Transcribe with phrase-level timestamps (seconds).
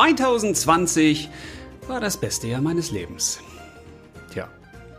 [0.00, 1.28] 2020
[1.86, 3.38] war das beste Jahr meines Lebens.
[4.32, 4.48] Tja,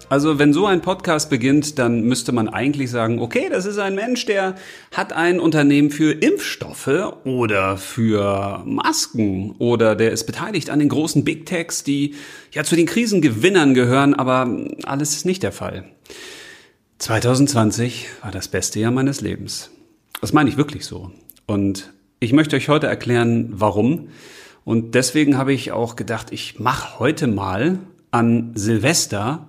[0.10, 3.96] also wenn so ein Podcast beginnt, dann müsste man eigentlich sagen, okay, das ist ein
[3.96, 4.54] Mensch, der
[4.92, 11.24] hat ein Unternehmen für Impfstoffe oder für Masken oder der ist beteiligt an den großen
[11.24, 12.14] Big Techs, die
[12.52, 15.86] ja zu den Krisengewinnern gehören, aber alles ist nicht der Fall.
[17.00, 19.72] 2020 war das beste Jahr meines Lebens.
[20.22, 21.10] Das meine ich wirklich so.
[21.48, 24.10] Und ich möchte euch heute erklären, warum.
[24.64, 27.80] Und deswegen habe ich auch gedacht, ich mache heute mal
[28.12, 29.48] an Silvester,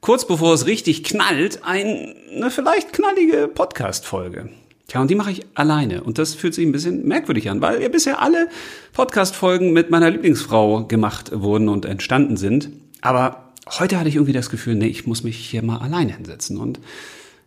[0.00, 4.50] kurz bevor es richtig knallt, eine vielleicht knallige Podcast-Folge.
[4.86, 6.02] Tja, und die mache ich alleine.
[6.02, 8.48] Und das fühlt sich ein bisschen merkwürdig an, weil ja bisher alle
[8.94, 12.70] Podcast-Folgen mit meiner Lieblingsfrau gemacht wurden und entstanden sind.
[13.02, 16.56] Aber heute hatte ich irgendwie das Gefühl, nee, ich muss mich hier mal alleine hinsetzen
[16.56, 16.80] und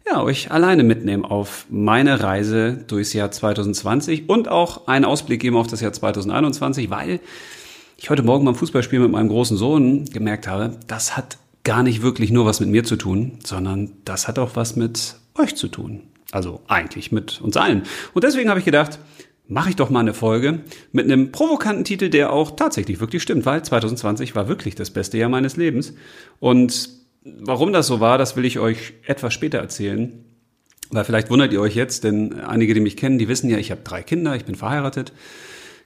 [0.06, 5.58] ja, euch alleine mitnehmen auf meine Reise durchs Jahr 2020 und auch einen Ausblick geben
[5.58, 7.20] auf das Jahr 2021, weil
[7.98, 12.02] ich heute Morgen beim Fußballspiel mit meinem großen Sohn gemerkt habe, das hat gar nicht
[12.02, 15.68] wirklich nur was mit mir zu tun, sondern das hat auch was mit euch zu
[15.68, 16.02] tun.
[16.32, 17.84] Also eigentlich mit uns allen.
[18.14, 19.00] Und deswegen habe ich gedacht,
[19.48, 20.62] mache ich doch mal eine Folge
[20.94, 25.18] mit einem provokanten Titel, der auch tatsächlich wirklich stimmt, weil 2020 war wirklich das beste
[25.18, 25.94] Jahr meines Lebens.
[26.40, 30.26] Und Warum das so war, das will ich euch etwas später erzählen.
[30.90, 33.72] Weil vielleicht wundert ihr euch jetzt, denn einige, die mich kennen, die wissen ja, ich
[33.72, 35.14] habe drei Kinder, ich bin verheiratet,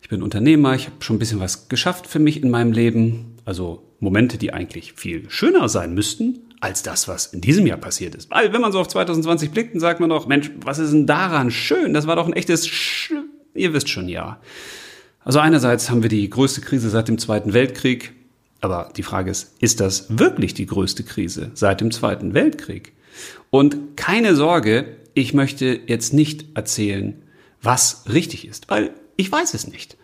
[0.01, 3.35] ich bin Unternehmer, ich habe schon ein bisschen was geschafft für mich in meinem Leben.
[3.45, 8.15] Also Momente, die eigentlich viel schöner sein müssten, als das, was in diesem Jahr passiert
[8.15, 8.31] ist.
[8.31, 11.05] Weil wenn man so auf 2020 blickt, dann sagt man doch, Mensch, was ist denn
[11.05, 11.93] daran schön?
[11.93, 13.13] Das war doch ein echtes, Sch
[13.53, 14.39] ihr wisst schon, ja.
[15.23, 18.13] Also einerseits haben wir die größte Krise seit dem Zweiten Weltkrieg.
[18.61, 22.93] Aber die Frage ist, ist das wirklich die größte Krise seit dem Zweiten Weltkrieg?
[23.49, 27.21] Und keine Sorge, ich möchte jetzt nicht erzählen,
[27.61, 29.97] was richtig ist, weil ich weiß es nicht.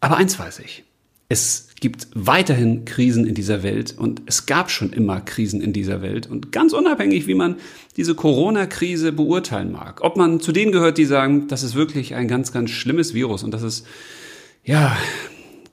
[0.00, 0.84] Aber eins weiß ich.
[1.28, 6.00] Es gibt weiterhin Krisen in dieser Welt und es gab schon immer Krisen in dieser
[6.00, 7.56] Welt und ganz unabhängig, wie man
[7.96, 12.28] diese Corona-Krise beurteilen mag, ob man zu denen gehört, die sagen, das ist wirklich ein
[12.28, 13.86] ganz, ganz schlimmes Virus und das ist,
[14.64, 14.96] ja,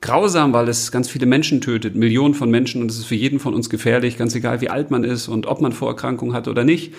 [0.00, 3.38] grausam, weil es ganz viele Menschen tötet, Millionen von Menschen und es ist für jeden
[3.38, 6.64] von uns gefährlich, ganz egal wie alt man ist und ob man Vorerkrankungen hat oder
[6.64, 6.94] nicht.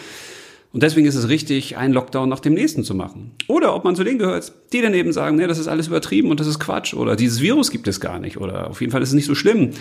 [0.73, 3.31] Und deswegen ist es richtig, einen Lockdown nach dem nächsten zu machen.
[3.47, 6.39] Oder ob man zu denen gehört, die daneben sagen, nee, das ist alles übertrieben und
[6.39, 9.09] das ist Quatsch oder dieses Virus gibt es gar nicht oder auf jeden Fall ist
[9.09, 9.71] es nicht so schlimm.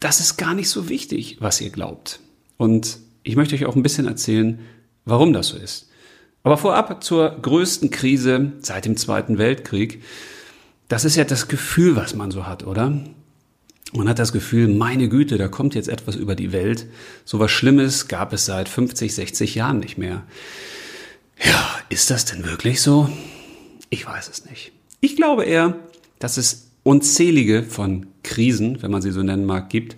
[0.00, 2.20] Das ist gar nicht so wichtig, was ihr glaubt.
[2.56, 4.60] Und ich möchte euch auch ein bisschen erzählen,
[5.04, 5.90] warum das so ist.
[6.42, 10.02] Aber vorab zur größten Krise seit dem Zweiten Weltkrieg.
[10.94, 12.96] Das ist ja das Gefühl, was man so hat, oder?
[13.92, 16.86] Man hat das Gefühl, meine Güte, da kommt jetzt etwas über die Welt.
[17.24, 20.22] So was Schlimmes gab es seit 50, 60 Jahren nicht mehr.
[21.44, 23.10] Ja, ist das denn wirklich so?
[23.90, 24.70] Ich weiß es nicht.
[25.00, 25.76] Ich glaube eher,
[26.20, 29.96] dass es unzählige von Krisen, wenn man sie so nennen mag, gibt.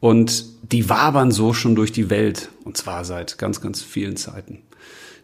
[0.00, 2.50] Und die wabern so schon durch die Welt.
[2.62, 4.58] Und zwar seit ganz, ganz vielen Zeiten.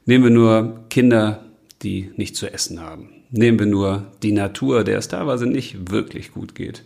[0.07, 1.45] Nehmen wir nur Kinder,
[1.83, 3.11] die nicht zu essen haben.
[3.33, 6.85] Nehmen wir nur die Natur, der es teilweise nicht wirklich gut geht.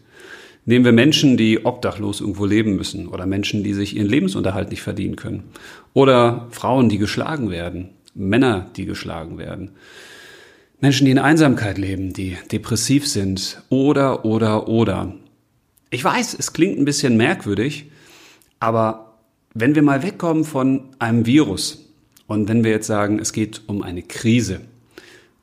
[0.64, 4.82] Nehmen wir Menschen, die obdachlos irgendwo leben müssen oder Menschen, die sich ihren Lebensunterhalt nicht
[4.82, 5.44] verdienen können.
[5.92, 9.72] Oder Frauen, die geschlagen werden, Männer, die geschlagen werden.
[10.80, 15.14] Menschen, die in Einsamkeit leben, die depressiv sind oder, oder, oder.
[15.90, 17.90] Ich weiß, es klingt ein bisschen merkwürdig,
[18.60, 19.14] aber
[19.54, 21.92] wenn wir mal wegkommen von einem Virus
[22.26, 24.60] und wenn wir jetzt sagen, es geht um eine Krise,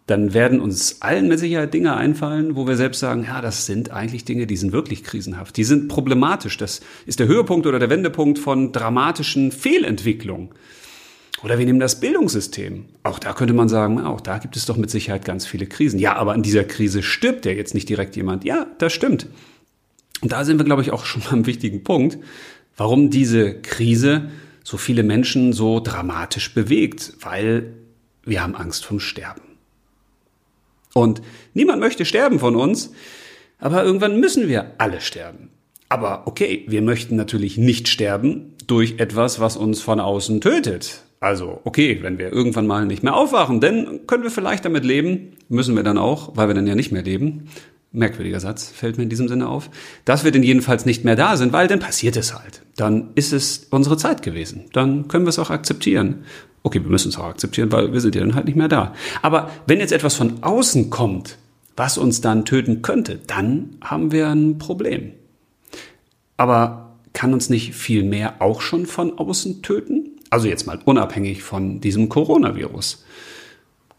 [0.05, 3.91] dann werden uns allen mit Sicherheit Dinge einfallen, wo wir selbst sagen, ja, das sind
[3.91, 6.57] eigentlich Dinge, die sind wirklich krisenhaft, die sind problematisch.
[6.57, 10.49] Das ist der Höhepunkt oder der Wendepunkt von dramatischen Fehlentwicklungen.
[11.41, 12.85] Oder wir nehmen das Bildungssystem.
[13.03, 15.99] Auch da könnte man sagen, auch da gibt es doch mit Sicherheit ganz viele Krisen.
[15.99, 18.45] Ja, aber in dieser Krise stirbt ja jetzt nicht direkt jemand.
[18.45, 19.27] Ja, das stimmt.
[20.21, 22.17] Und da sind wir, glaube ich, auch schon am wichtigen Punkt,
[22.77, 24.29] warum diese Krise
[24.63, 27.73] so viele Menschen so dramatisch bewegt, weil
[28.23, 29.41] wir haben Angst vom Sterben.
[30.93, 31.21] Und
[31.53, 32.91] niemand möchte sterben von uns,
[33.59, 35.49] aber irgendwann müssen wir alle sterben.
[35.89, 41.01] Aber okay, wir möchten natürlich nicht sterben durch etwas, was uns von außen tötet.
[41.19, 45.37] Also, okay, wenn wir irgendwann mal nicht mehr aufwachen, dann können wir vielleicht damit leben,
[45.47, 47.47] müssen wir dann auch, weil wir dann ja nicht mehr leben.
[47.93, 49.69] Merkwürdiger Satz, fällt mir in diesem Sinne auf.
[50.03, 52.63] Dass wir denn jedenfalls nicht mehr da sind, weil dann passiert es halt.
[52.75, 54.65] Dann ist es unsere Zeit gewesen.
[54.73, 56.25] Dann können wir es auch akzeptieren.
[56.63, 58.93] Okay, wir müssen es auch akzeptieren, weil wir sind ja dann halt nicht mehr da.
[59.21, 61.37] Aber wenn jetzt etwas von außen kommt,
[61.77, 65.11] was uns dann töten könnte, dann haben wir ein Problem.
[66.35, 70.09] Aber kann uns nicht viel mehr auch schon von außen töten?
[70.31, 73.05] Also jetzt mal unabhängig von diesem Coronavirus.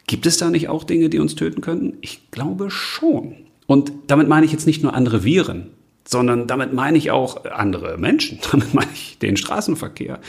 [0.08, 1.96] Gibt es da nicht auch Dinge, die uns töten könnten?
[2.00, 3.37] Ich glaube schon.
[3.67, 5.71] Und damit meine ich jetzt nicht nur andere Viren,
[6.07, 10.21] sondern damit meine ich auch andere Menschen, damit meine ich den Straßenverkehr,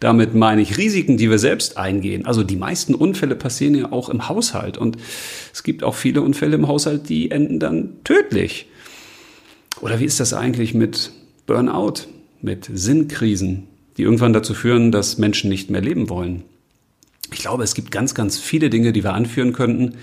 [0.00, 2.26] damit meine ich Risiken, die wir selbst eingehen.
[2.26, 4.96] Also die meisten Unfälle passieren ja auch im Haushalt und
[5.52, 8.68] es gibt auch viele Unfälle im Haushalt, die enden dann tödlich.
[9.80, 11.10] Oder wie ist das eigentlich mit
[11.46, 12.06] Burnout,
[12.40, 13.64] mit Sinnkrisen,
[13.96, 16.44] die irgendwann dazu führen, dass Menschen nicht mehr leben wollen?
[17.32, 19.96] Ich glaube, es gibt ganz, ganz viele Dinge, die wir anführen könnten,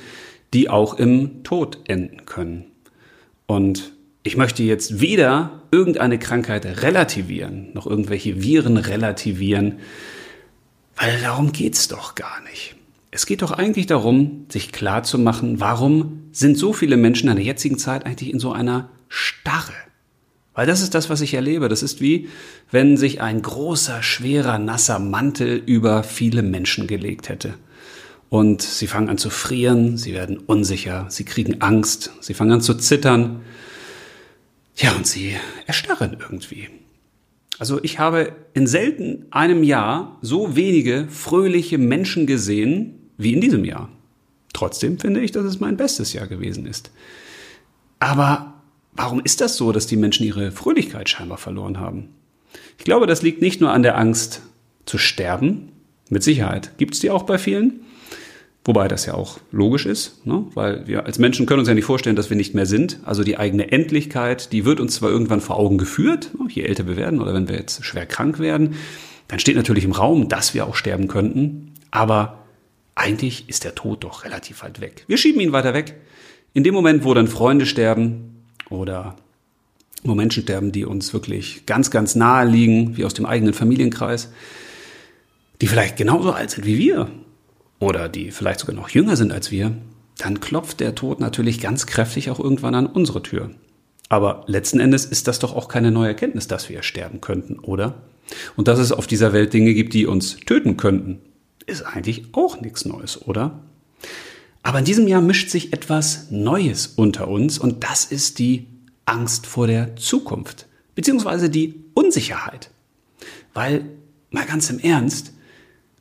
[0.54, 2.70] die auch im Tod enden können.
[3.51, 3.92] Und
[4.24, 9.80] ich möchte jetzt weder irgendeine Krankheit relativieren, noch irgendwelche Viren relativieren,
[10.95, 12.75] weil darum geht's doch gar nicht.
[13.12, 17.36] Es geht doch eigentlich darum, sich klar zu machen, warum sind so viele Menschen in
[17.36, 19.74] der jetzigen Zeit eigentlich in so einer Starre?
[20.54, 21.68] Weil das ist das, was ich erlebe.
[21.68, 22.30] Das ist wie,
[22.71, 27.56] wenn sich ein großer, schwerer, nasser Mantel über viele Menschen gelegt hätte.
[28.31, 32.62] Und sie fangen an zu frieren, sie werden unsicher, sie kriegen Angst, sie fangen an
[32.62, 33.42] zu zittern
[34.78, 35.36] ja, und sie
[35.68, 36.69] erstarren irgendwie.
[37.60, 43.66] Also ich habe in selten einem Jahr so wenige fröhliche Menschen gesehen wie in diesem
[43.66, 43.89] Jahr.
[44.54, 46.92] Trotzdem finde ich, dass es mein bestes Jahr gewesen ist.
[48.00, 48.62] Aber
[48.94, 52.10] warum ist das so, dass die Menschen ihre Fröhlichkeit scheinbar verloren haben?
[52.78, 54.42] Ich glaube, das liegt nicht nur an der Angst
[54.86, 55.74] zu sterben.
[56.10, 57.81] Mit Sicherheit gibt es die auch bei vielen.
[58.63, 60.46] Wobei das ja auch logisch ist, ne?
[60.54, 63.00] weil wir als Menschen können uns ja nicht vorstellen, dass wir nicht mehr sind.
[63.04, 66.46] Also die eigene Endlichkeit, die wird uns zwar irgendwann vor Augen geführt, ne?
[66.48, 68.75] je älter wir werden oder wenn wir jetzt schwer krank werden,
[69.28, 71.72] dann steht natürlich im Raum, dass wir auch sterben könnten.
[71.90, 72.38] Aber
[72.94, 75.06] eigentlich ist der Tod doch relativ weit weg.
[75.07, 75.96] Wir schieben ihn weiter weg.
[76.54, 79.16] In dem Moment, wo dann Freunde sterben oder
[80.04, 84.31] wo Menschen sterben, die uns wirklich ganz, ganz nahe liegen, wie aus dem eigenen Familienkreis,
[85.62, 87.10] die vielleicht genauso alt sind wie wir
[87.81, 89.75] oder die vielleicht sogar noch jünger sind als wir,
[90.18, 93.50] dann klopft der Tod natürlich ganz kräftig auch irgendwann an unsere Tür.
[94.07, 98.04] Aber letzten Endes ist das doch auch keine neue Erkenntnis, dass wir sterben könnten, oder?
[98.56, 101.22] Und dass es auf dieser Welt Dinge gibt, die uns töten könnten,
[101.66, 103.62] ist eigentlich auch nichts Neues, oder?
[104.62, 108.68] Aber in diesem Jahr mischt sich etwas Neues unter uns und das ist die
[109.06, 112.69] Angst vor der Zukunft, beziehungsweise die Unsicherheit.
[113.56, 113.86] Weil,
[114.30, 115.33] mal ganz im Ernst,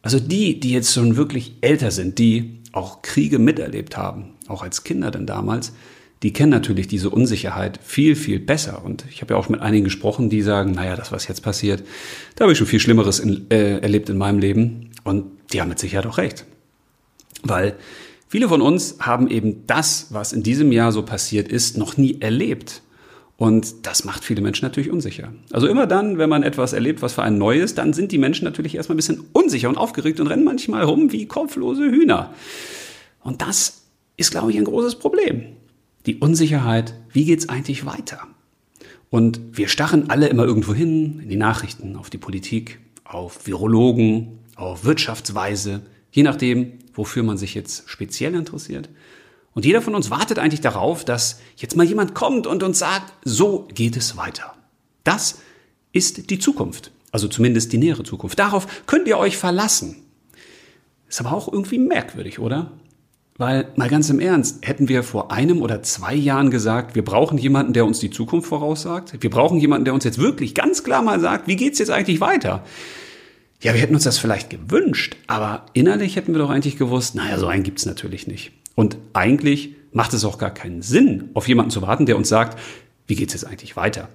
[0.02, 4.84] also die, die jetzt schon wirklich älter sind, die auch Kriege miterlebt haben, auch als
[4.84, 5.72] Kinder denn damals,
[6.22, 8.84] die kennen natürlich diese Unsicherheit viel, viel besser.
[8.84, 11.82] Und ich habe ja auch mit einigen gesprochen, die sagen, naja, das, was jetzt passiert,
[12.36, 14.90] da habe ich schon viel Schlimmeres in, äh, erlebt in meinem Leben.
[15.02, 16.44] Und die haben mit Sicherheit auch recht.
[17.42, 17.74] Weil
[18.28, 22.20] viele von uns haben eben das, was in diesem Jahr so passiert ist, noch nie
[22.20, 22.82] erlebt.
[23.40, 25.32] Und das macht viele Menschen natürlich unsicher.
[25.50, 28.44] Also immer dann, wenn man etwas erlebt, was für ein Neues, dann sind die Menschen
[28.44, 32.34] natürlich erstmal ein bisschen unsicher und aufgeregt und rennen manchmal rum wie kopflose Hühner.
[33.22, 33.84] Und das
[34.18, 35.56] ist, glaube ich, ein großes Problem.
[36.04, 38.18] Die Unsicherheit, wie geht's eigentlich weiter?
[39.08, 44.40] Und wir starren alle immer irgendwo hin, in die Nachrichten, auf die Politik, auf Virologen,
[44.54, 48.90] auf Wirtschaftsweise, je nachdem, wofür man sich jetzt speziell interessiert.
[49.54, 53.12] Und jeder von uns wartet eigentlich darauf, dass jetzt mal jemand kommt und uns sagt,
[53.24, 54.54] so geht es weiter.
[55.04, 55.38] Das
[55.92, 56.92] ist die Zukunft.
[57.12, 58.38] Also zumindest die nähere Zukunft.
[58.38, 60.04] Darauf könnt ihr euch verlassen.
[61.08, 62.70] Ist aber auch irgendwie merkwürdig, oder?
[63.36, 67.38] Weil, mal ganz im Ernst, hätten wir vor einem oder zwei Jahren gesagt, wir brauchen
[67.38, 69.14] jemanden, der uns die Zukunft voraussagt.
[69.20, 72.20] Wir brauchen jemanden, der uns jetzt wirklich ganz klar mal sagt, wie geht's jetzt eigentlich
[72.20, 72.64] weiter?
[73.62, 77.38] Ja, wir hätten uns das vielleicht gewünscht, aber innerlich hätten wir doch eigentlich gewusst, naja,
[77.38, 78.52] so einen gibt's natürlich nicht.
[78.80, 82.58] Und eigentlich macht es auch gar keinen Sinn, auf jemanden zu warten, der uns sagt,
[83.06, 84.08] wie geht es jetzt eigentlich weiter?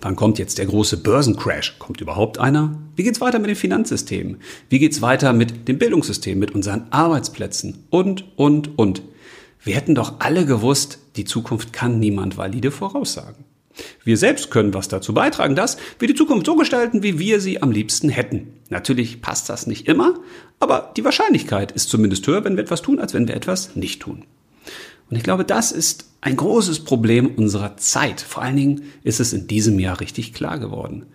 [0.00, 1.78] Wann kommt jetzt der große Börsencrash?
[1.78, 2.80] Kommt überhaupt einer?
[2.96, 4.38] Wie geht es weiter mit den Finanzsystemen?
[4.70, 7.84] Wie geht es weiter mit dem Bildungssystem, mit unseren Arbeitsplätzen?
[7.90, 9.02] Und, und, und.
[9.62, 13.44] Wir hätten doch alle gewusst, die Zukunft kann niemand valide voraussagen.
[14.04, 17.62] Wir selbst können was dazu beitragen, dass wir die Zukunft so gestalten, wie wir sie
[17.62, 18.54] am liebsten hätten.
[18.68, 20.14] Natürlich passt das nicht immer,
[20.58, 24.00] aber die Wahrscheinlichkeit ist zumindest höher, wenn wir etwas tun, als wenn wir etwas nicht
[24.02, 24.24] tun.
[25.10, 28.20] Und ich glaube, das ist ein großes Problem unserer Zeit.
[28.20, 31.06] Vor allen Dingen ist es in diesem Jahr richtig klar geworden.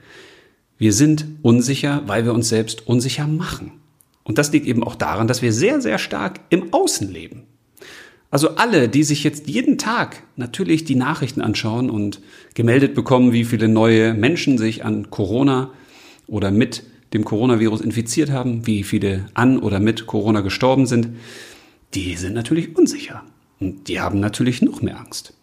[0.77, 3.71] Wir sind unsicher, weil wir uns selbst unsicher machen.
[4.23, 7.43] Und das liegt eben auch daran, dass wir sehr, sehr stark im Außen leben.
[8.35, 12.19] Also alle, die sich jetzt jeden Tag natürlich die Nachrichten anschauen und
[12.53, 15.71] gemeldet bekommen, wie viele neue Menschen sich an Corona
[16.27, 21.11] oder mit dem Coronavirus infiziert haben, wie viele an oder mit Corona gestorben sind,
[21.93, 23.23] die sind natürlich unsicher.
[23.61, 25.33] Und die haben natürlich noch mehr Angst.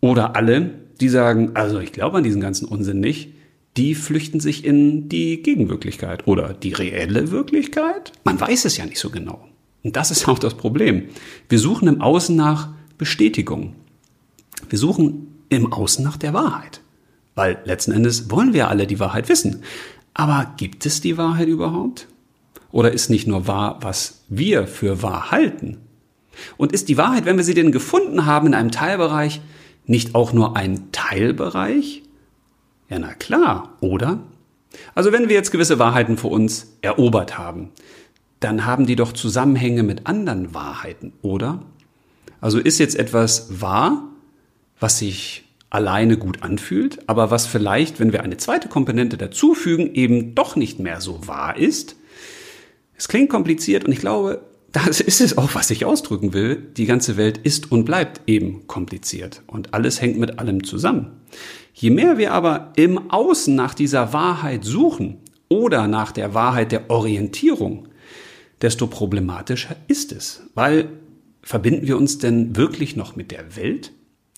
[0.00, 3.34] Oder alle, die sagen, also ich glaube an diesen ganzen Unsinn nicht,
[3.76, 8.10] die flüchten sich in die Gegenwirklichkeit oder die reelle Wirklichkeit.
[8.24, 9.46] Man weiß es ja nicht so genau.
[9.86, 11.04] Und das ist auch das Problem.
[11.48, 13.74] Wir suchen im Außen nach Bestätigung.
[14.68, 16.80] Wir suchen im Außen nach der Wahrheit.
[17.36, 19.62] Weil letzten Endes wollen wir alle die Wahrheit wissen.
[20.12, 22.08] Aber gibt es die Wahrheit überhaupt?
[22.72, 25.78] Oder ist nicht nur wahr, was wir für wahr halten?
[26.56, 29.40] Und ist die Wahrheit, wenn wir sie denn gefunden haben in einem Teilbereich,
[29.86, 32.02] nicht auch nur ein Teilbereich?
[32.88, 34.18] Ja, na klar, oder?
[34.94, 37.70] Also wenn wir jetzt gewisse Wahrheiten für uns erobert haben,
[38.40, 41.62] dann haben die doch Zusammenhänge mit anderen Wahrheiten, oder?
[42.40, 44.10] Also ist jetzt etwas wahr,
[44.78, 50.34] was sich alleine gut anfühlt, aber was vielleicht, wenn wir eine zweite Komponente dazufügen, eben
[50.34, 51.96] doch nicht mehr so wahr ist.
[52.96, 56.56] Es klingt kompliziert und ich glaube, das ist es auch, was ich ausdrücken will.
[56.76, 61.12] Die ganze Welt ist und bleibt eben kompliziert und alles hängt mit allem zusammen.
[61.72, 66.90] Je mehr wir aber im Außen nach dieser Wahrheit suchen oder nach der Wahrheit der
[66.90, 67.85] Orientierung,
[68.62, 70.88] desto problematischer ist es, weil
[71.42, 73.92] verbinden wir uns denn wirklich noch mit der Welt?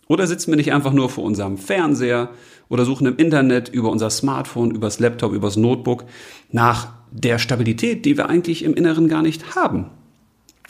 [0.09, 2.31] Oder sitzen wir nicht einfach nur vor unserem Fernseher
[2.69, 6.05] oder suchen im Internet über unser Smartphone, übers Laptop, übers Notebook
[6.51, 9.87] nach der Stabilität, die wir eigentlich im Inneren gar nicht haben?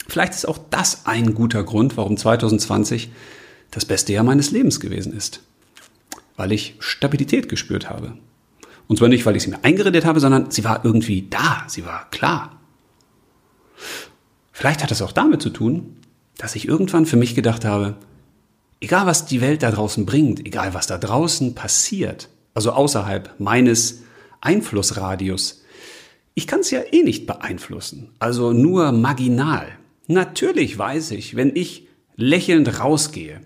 [0.07, 3.09] Vielleicht ist auch das ein guter Grund, warum 2020
[3.71, 5.41] das beste Jahr meines Lebens gewesen ist.
[6.35, 8.13] Weil ich Stabilität gespürt habe.
[8.87, 11.85] Und zwar nicht, weil ich sie mir eingeredet habe, sondern sie war irgendwie da, sie
[11.85, 12.58] war klar.
[14.51, 15.97] Vielleicht hat es auch damit zu tun,
[16.37, 17.95] dass ich irgendwann für mich gedacht habe,
[18.81, 24.03] egal was die Welt da draußen bringt, egal was da draußen passiert, also außerhalb meines
[24.41, 25.63] Einflussradius,
[26.33, 29.67] ich kann es ja eh nicht beeinflussen, also nur marginal.
[30.07, 33.41] Natürlich weiß ich, wenn ich lächelnd rausgehe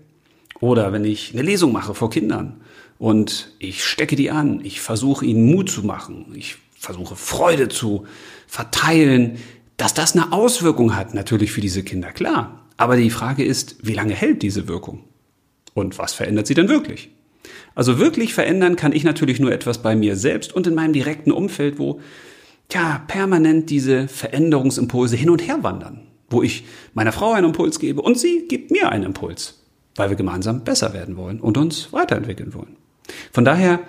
[0.60, 2.60] oder wenn ich eine Lesung mache vor Kindern
[2.98, 8.06] und ich stecke die an, ich versuche ihnen Mut zu machen, ich versuche Freude zu
[8.46, 9.38] verteilen,
[9.76, 12.64] dass das eine Auswirkung hat natürlich für diese Kinder, klar.
[12.76, 15.04] Aber die Frage ist, wie lange hält diese Wirkung?
[15.74, 17.10] Und was verändert sie denn wirklich?
[17.74, 21.32] Also wirklich verändern kann ich natürlich nur etwas bei mir selbst und in meinem direkten
[21.32, 22.00] Umfeld, wo
[22.72, 26.00] ja permanent diese Veränderungsimpulse hin und her wandern,
[26.30, 26.64] wo ich
[26.94, 29.62] meiner Frau einen Impuls gebe und sie gibt mir einen Impuls,
[29.96, 32.76] weil wir gemeinsam besser werden wollen und uns weiterentwickeln wollen.
[33.32, 33.80] Von daher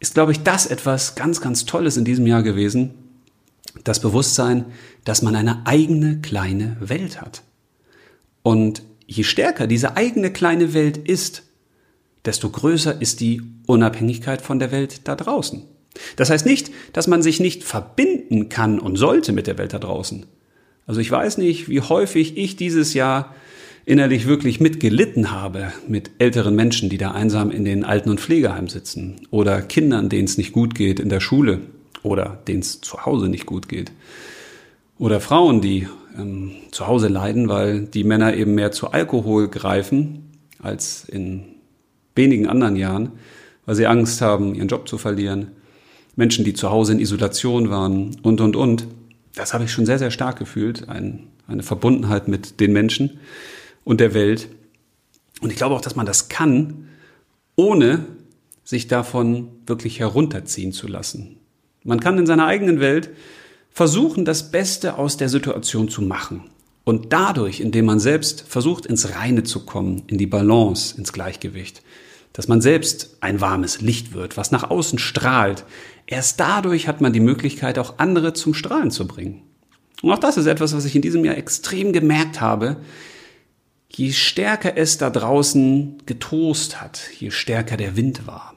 [0.00, 2.94] ist, glaube ich, das etwas ganz, ganz Tolles in diesem Jahr gewesen,
[3.82, 4.66] das Bewusstsein,
[5.04, 7.42] dass man eine eigene kleine Welt hat.
[8.42, 11.42] Und je stärker diese eigene kleine Welt ist,
[12.24, 15.62] desto größer ist die Unabhängigkeit von der Welt da draußen.
[16.16, 19.78] Das heißt nicht, dass man sich nicht verbinden kann und sollte mit der Welt da
[19.78, 20.26] draußen.
[20.86, 23.34] Also ich weiß nicht, wie häufig ich dieses Jahr
[23.86, 28.68] innerlich wirklich mitgelitten habe mit älteren Menschen, die da einsam in den Alten- und Pflegeheimen
[28.68, 31.60] sitzen oder Kindern, denen es nicht gut geht in der Schule
[32.04, 33.90] oder denen es zu Hause nicht gut geht
[34.98, 40.30] oder Frauen, die ähm, zu Hause leiden, weil die Männer eben mehr zu Alkohol greifen
[40.62, 41.44] als in
[42.14, 43.12] wenigen anderen Jahren,
[43.66, 45.48] weil sie Angst haben, ihren Job zu verlieren.
[46.16, 48.86] Menschen, die zu Hause in Isolation waren und, und, und.
[49.34, 50.88] Das habe ich schon sehr, sehr stark gefühlt.
[50.88, 53.18] Ein, eine Verbundenheit mit den Menschen
[53.82, 54.48] und der Welt.
[55.40, 56.88] Und ich glaube auch, dass man das kann,
[57.56, 58.06] ohne
[58.62, 61.36] sich davon wirklich herunterziehen zu lassen.
[61.84, 63.10] Man kann in seiner eigenen Welt
[63.70, 66.44] versuchen, das Beste aus der Situation zu machen.
[66.84, 71.82] Und dadurch, indem man selbst versucht, ins Reine zu kommen, in die Balance, ins Gleichgewicht,
[72.32, 75.64] dass man selbst ein warmes Licht wird, was nach außen strahlt,
[76.06, 79.42] erst dadurch hat man die Möglichkeit, auch andere zum Strahlen zu bringen.
[80.02, 82.76] Und auch das ist etwas, was ich in diesem Jahr extrem gemerkt habe.
[83.88, 88.54] Je stärker es da draußen getost hat, je stärker der Wind war,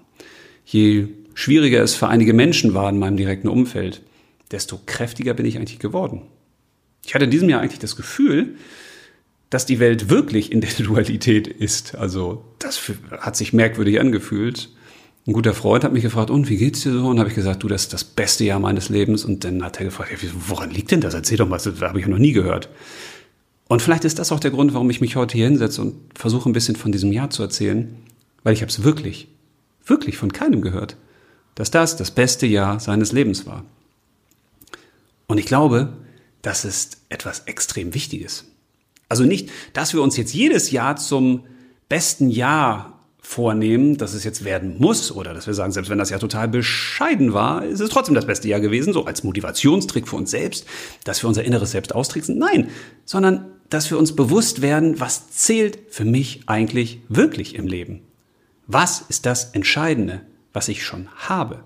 [0.65, 4.01] je schwieriger es für einige Menschen war in meinem direkten Umfeld,
[4.49, 6.23] desto kräftiger bin ich eigentlich geworden.
[7.05, 8.55] Ich hatte in diesem Jahr eigentlich das Gefühl,
[9.51, 11.93] dass die Welt wirklich in der Dualität ist.
[11.93, 12.81] Also das
[13.19, 14.69] hat sich merkwürdig angefühlt.
[15.27, 17.07] Ein guter Freund hat mich gefragt, und wie geht's dir so?
[17.07, 19.23] Und habe ich gesagt, du, das ist das beste Jahr meines Lebens.
[19.23, 20.09] Und dann hat er gefragt,
[20.47, 21.13] woran liegt denn das?
[21.13, 22.67] Erzähl doch mal, das habe ich ja noch nie gehört.
[23.67, 26.49] Und vielleicht ist das auch der Grund, warum ich mich heute hier hinsetze und versuche
[26.49, 27.95] ein bisschen von diesem Jahr zu erzählen,
[28.41, 29.27] weil ich habe es wirklich,
[29.85, 30.97] wirklich von keinem gehört,
[31.57, 33.65] dass das das beste Jahr seines Lebens war.
[35.25, 35.91] Und ich glaube,
[36.43, 38.45] das ist etwas extrem Wichtiges.
[39.09, 41.45] Also nicht, dass wir uns jetzt jedes Jahr zum
[41.89, 46.11] besten Jahr vornehmen, dass es jetzt werden muss oder dass wir sagen, selbst wenn das
[46.11, 50.15] Jahr total bescheiden war, ist es trotzdem das beste Jahr gewesen, so als Motivationstrick für
[50.15, 50.65] uns selbst,
[51.05, 52.37] dass wir unser inneres Selbst austricksen.
[52.37, 52.69] Nein,
[53.03, 58.01] sondern dass wir uns bewusst werden, was zählt für mich eigentlich wirklich im Leben.
[58.67, 60.21] Was ist das Entscheidende,
[60.57, 61.59] was ich schon habe?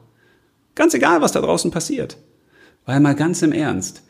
[0.75, 2.17] Ganz egal, was da draußen passiert.
[2.85, 4.03] Weil mal ganz im Ernst,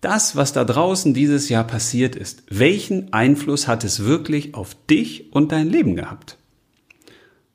[0.00, 5.32] das, was da draußen dieses Jahr passiert ist, welchen Einfluss hat es wirklich auf dich
[5.32, 6.38] und dein Leben gehabt?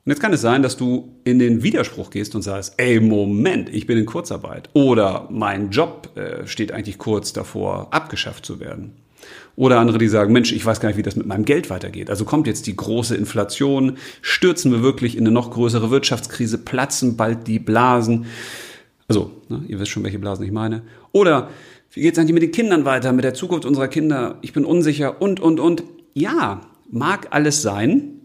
[0.04, 3.74] Und jetzt kann es sein, dass du in den Widerspruch gehst und sagst, ey, Moment,
[3.74, 4.70] ich bin in Kurzarbeit.
[4.74, 8.98] Oder mein Job äh, steht eigentlich kurz davor, abgeschafft zu werden.
[9.56, 12.10] Oder andere, die sagen, Mensch, ich weiß gar nicht, wie das mit meinem Geld weitergeht.
[12.10, 17.16] Also kommt jetzt die große Inflation, stürzen wir wirklich in eine noch größere Wirtschaftskrise, platzen
[17.16, 18.26] bald die Blasen.
[19.08, 20.82] Also, ne, ihr wisst schon, welche Blasen ich meine.
[21.12, 21.50] Oder
[21.94, 24.40] wie geht es eigentlich mit den Kindern weiter, mit der Zukunft unserer Kinder?
[24.42, 25.84] Ich bin unsicher und, und, und.
[26.14, 28.22] Ja, mag alles sein,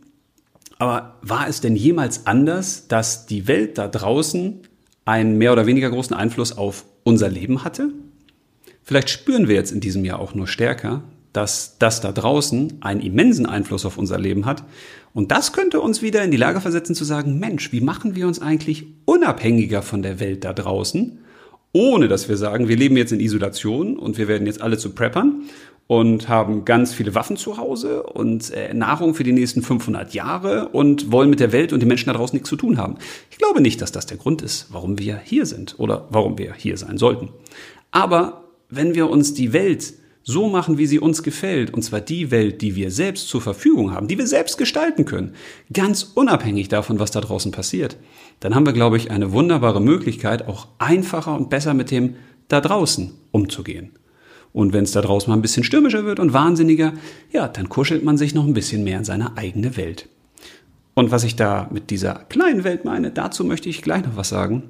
[0.79, 4.61] aber war es denn jemals anders, dass die Welt da draußen
[5.05, 7.91] einen mehr oder weniger großen Einfluss auf unser Leben hatte?
[8.91, 13.01] Vielleicht spüren wir jetzt in diesem Jahr auch nur stärker, dass das da draußen einen
[13.01, 14.65] immensen Einfluss auf unser Leben hat.
[15.15, 18.27] Und das könnte uns wieder in die Lage versetzen zu sagen, Mensch, wie machen wir
[18.27, 21.21] uns eigentlich unabhängiger von der Welt da draußen,
[21.73, 24.91] ohne dass wir sagen, wir leben jetzt in Isolation und wir werden jetzt alle zu
[24.91, 25.43] Preppern
[25.87, 30.71] und haben ganz viele Waffen zu Hause und äh, Nahrung für die nächsten 500 Jahre
[30.71, 32.97] und wollen mit der Welt und den Menschen da draußen nichts zu tun haben.
[33.31, 36.55] Ich glaube nicht, dass das der Grund ist, warum wir hier sind oder warum wir
[36.55, 37.29] hier sein sollten.
[37.93, 42.31] Aber wenn wir uns die Welt so machen, wie sie uns gefällt, und zwar die
[42.31, 45.35] Welt, die wir selbst zur Verfügung haben, die wir selbst gestalten können,
[45.73, 47.97] ganz unabhängig davon, was da draußen passiert,
[48.41, 52.17] dann haben wir, glaube ich, eine wunderbare Möglichkeit, auch einfacher und besser mit dem
[52.49, 53.91] da draußen umzugehen.
[54.53, 56.93] Und wenn es da draußen mal ein bisschen stürmischer wird und wahnsinniger,
[57.33, 60.09] ja, dann kuschelt man sich noch ein bisschen mehr in seine eigene Welt.
[60.95, 64.29] Und was ich da mit dieser kleinen Welt meine, dazu möchte ich gleich noch was
[64.29, 64.65] sagen.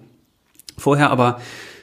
[0.76, 1.40] Vorher aber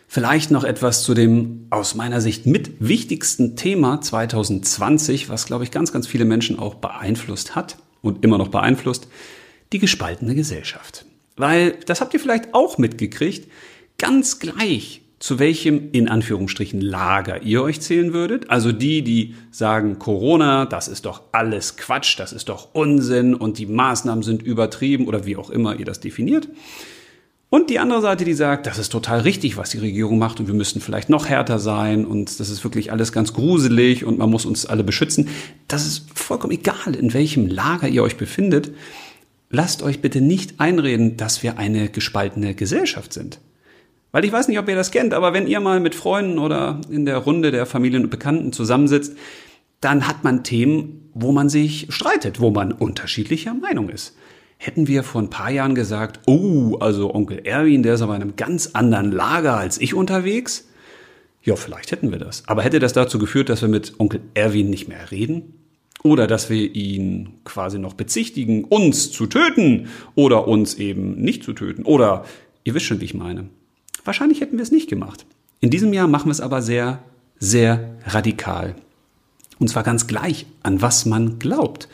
[0.07, 5.71] vielleicht noch etwas zu dem aus meiner Sicht mit wichtigsten Thema 2020, was, glaube ich,
[5.71, 9.07] ganz, ganz viele Menschen auch beeinflusst hat und immer noch beeinflusst,
[9.73, 11.05] die gespaltene Gesellschaft.
[11.35, 13.51] Weil, das habt ihr vielleicht auch mitgekriegt,
[13.97, 18.49] ganz gleich, zu welchem in Anführungsstrichen Lager ihr euch zählen würdet.
[18.49, 23.57] Also die, die sagen, Corona, das ist doch alles Quatsch, das ist doch Unsinn und
[23.57, 26.47] die Maßnahmen sind übertrieben oder wie auch immer ihr das definiert.
[27.49, 30.47] Und die andere Seite, die sagt, das ist total richtig, was die Regierung macht und
[30.47, 34.29] wir müssten vielleicht noch härter sein und das ist wirklich alles ganz gruselig und man
[34.29, 35.29] muss uns alle beschützen.
[35.69, 38.71] Das ist vollkommen egal, in welchem Lager ihr euch befindet.
[39.49, 43.39] Lasst euch bitte nicht einreden, dass wir eine gespaltene Gesellschaft sind.
[44.11, 46.81] Weil ich weiß nicht, ob ihr das kennt, aber wenn ihr mal mit Freunden oder
[46.89, 49.15] in der Runde der Familien und Bekannten zusammensitzt,
[49.79, 54.17] dann hat man Themen, wo man sich streitet, wo man unterschiedlicher Meinung ist.
[54.57, 58.21] Hätten wir vor ein paar Jahren gesagt, oh, also Onkel Erwin, der ist aber in
[58.21, 60.67] einem ganz anderen Lager als ich unterwegs?
[61.43, 62.43] Ja, vielleicht hätten wir das.
[62.47, 65.53] Aber hätte das dazu geführt, dass wir mit Onkel Erwin nicht mehr reden?
[66.03, 71.53] Oder dass wir ihn quasi noch bezichtigen, uns zu töten oder uns eben nicht zu
[71.53, 71.83] töten?
[71.83, 72.25] Oder
[72.63, 73.49] ihr wisst schon, wie ich meine.
[74.03, 75.25] Wahrscheinlich hätten wir es nicht gemacht.
[75.59, 77.03] In diesem Jahr machen wir es aber sehr,
[77.39, 78.75] sehr radikal.
[79.59, 81.87] Und zwar ganz gleich, an was man glaubt.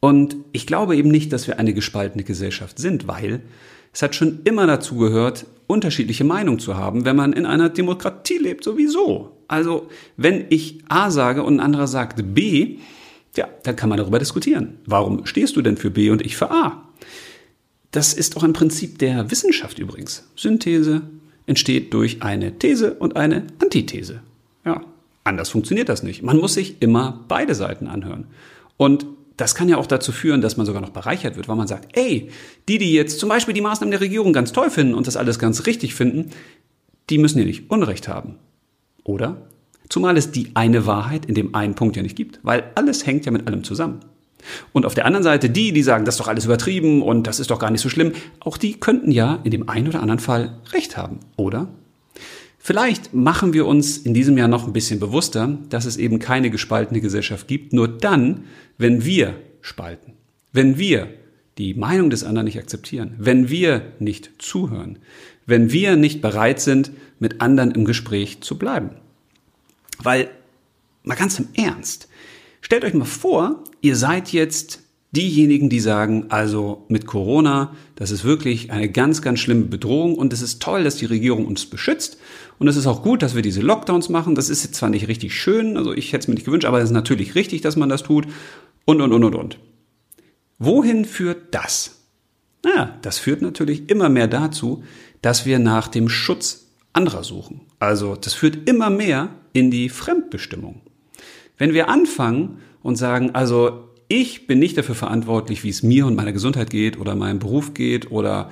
[0.00, 3.42] Und ich glaube eben nicht, dass wir eine gespaltene Gesellschaft sind, weil
[3.92, 8.38] es hat schon immer dazu gehört, unterschiedliche Meinungen zu haben, wenn man in einer Demokratie
[8.38, 9.36] lebt, sowieso.
[9.46, 12.78] Also, wenn ich A sage und ein anderer sagt B,
[13.36, 14.78] ja, dann kann man darüber diskutieren.
[14.86, 16.88] Warum stehst du denn für B und ich für A?
[17.90, 20.24] Das ist auch ein Prinzip der Wissenschaft übrigens.
[20.36, 21.02] Synthese,
[21.46, 24.22] entsteht durch eine These und eine Antithese.
[24.64, 24.82] Ja,
[25.24, 26.22] anders funktioniert das nicht.
[26.22, 28.28] Man muss sich immer beide Seiten anhören.
[28.76, 29.06] Und
[29.40, 31.96] das kann ja auch dazu führen, dass man sogar noch bereichert wird, weil man sagt,
[31.96, 32.30] ey,
[32.68, 35.38] die, die jetzt zum Beispiel die Maßnahmen der Regierung ganz toll finden und das alles
[35.38, 36.30] ganz richtig finden,
[37.08, 38.36] die müssen ja nicht Unrecht haben.
[39.02, 39.48] Oder?
[39.88, 43.26] Zumal es die eine Wahrheit in dem einen Punkt ja nicht gibt, weil alles hängt
[43.26, 44.00] ja mit allem zusammen.
[44.72, 47.40] Und auf der anderen Seite die, die sagen, das ist doch alles übertrieben und das
[47.40, 50.20] ist doch gar nicht so schlimm, auch die könnten ja in dem einen oder anderen
[50.20, 51.68] Fall recht haben, oder?
[52.62, 56.50] Vielleicht machen wir uns in diesem Jahr noch ein bisschen bewusster, dass es eben keine
[56.50, 58.44] gespaltene Gesellschaft gibt, nur dann,
[58.76, 60.12] wenn wir spalten,
[60.52, 61.08] wenn wir
[61.56, 64.98] die Meinung des anderen nicht akzeptieren, wenn wir nicht zuhören,
[65.46, 68.90] wenn wir nicht bereit sind, mit anderen im Gespräch zu bleiben.
[69.98, 70.30] Weil,
[71.02, 72.08] mal ganz im Ernst,
[72.60, 74.80] stellt euch mal vor, ihr seid jetzt
[75.12, 80.32] diejenigen, die sagen, also mit Corona, das ist wirklich eine ganz, ganz schlimme Bedrohung und
[80.32, 82.18] es ist toll, dass die Regierung uns beschützt
[82.60, 84.34] und es ist auch gut, dass wir diese Lockdowns machen.
[84.34, 86.78] Das ist jetzt zwar nicht richtig schön, also ich hätte es mir nicht gewünscht, aber
[86.78, 88.26] es ist natürlich richtig, dass man das tut
[88.84, 89.58] und, und, und, und, und.
[90.58, 92.02] Wohin führt das?
[92.62, 94.84] Naja, das führt natürlich immer mehr dazu,
[95.22, 97.62] dass wir nach dem Schutz anderer suchen.
[97.78, 100.82] Also das führt immer mehr in die Fremdbestimmung.
[101.56, 106.14] Wenn wir anfangen und sagen, also ich bin nicht dafür verantwortlich, wie es mir und
[106.14, 108.50] meiner Gesundheit geht oder meinem Beruf geht oder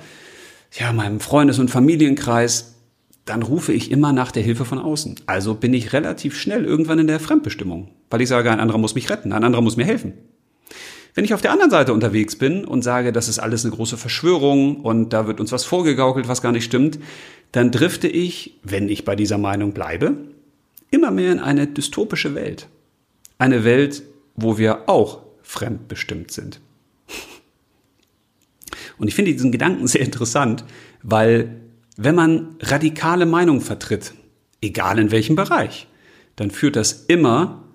[0.71, 2.78] ja, meinem Freundes- und Familienkreis,
[3.29, 5.15] dann rufe ich immer nach der Hilfe von außen.
[5.27, 8.95] Also bin ich relativ schnell irgendwann in der Fremdbestimmung, weil ich sage, ein anderer muss
[8.95, 10.13] mich retten, ein anderer muss mir helfen.
[11.13, 13.97] Wenn ich auf der anderen Seite unterwegs bin und sage, das ist alles eine große
[13.97, 16.99] Verschwörung und da wird uns was vorgegaukelt, was gar nicht stimmt,
[17.51, 20.17] dann drifte ich, wenn ich bei dieser Meinung bleibe,
[20.89, 22.67] immer mehr in eine dystopische Welt.
[23.37, 24.03] Eine Welt,
[24.35, 26.61] wo wir auch fremdbestimmt sind.
[28.97, 30.63] Und ich finde diesen Gedanken sehr interessant,
[31.03, 31.55] weil
[32.01, 34.13] wenn man radikale Meinungen vertritt,
[34.61, 35.87] egal in welchem Bereich,
[36.37, 37.65] dann führt das immer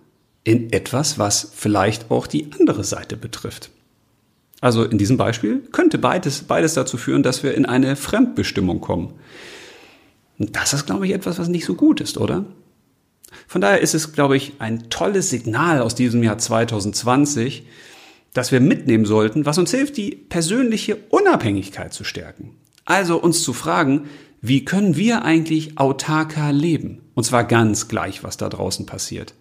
[0.44, 3.70] in etwas, was vielleicht auch die andere Seite betrifft.
[4.62, 9.12] Also in diesem Beispiel könnte beides, beides dazu führen, dass wir in eine Fremdbestimmung kommen.
[10.38, 12.46] Und das ist, glaube ich, etwas, was nicht so gut ist, oder?
[13.46, 17.66] Von daher ist es, glaube ich, ein tolles Signal aus diesem Jahr 2020,
[18.32, 22.56] dass wir mitnehmen sollten, was uns hilft, die persönliche Unabhängigkeit zu stärken.
[22.84, 24.08] Also uns zu fragen,
[24.40, 27.00] wie können wir eigentlich autarker leben?
[27.14, 29.34] Und zwar ganz gleich, was da draußen passiert.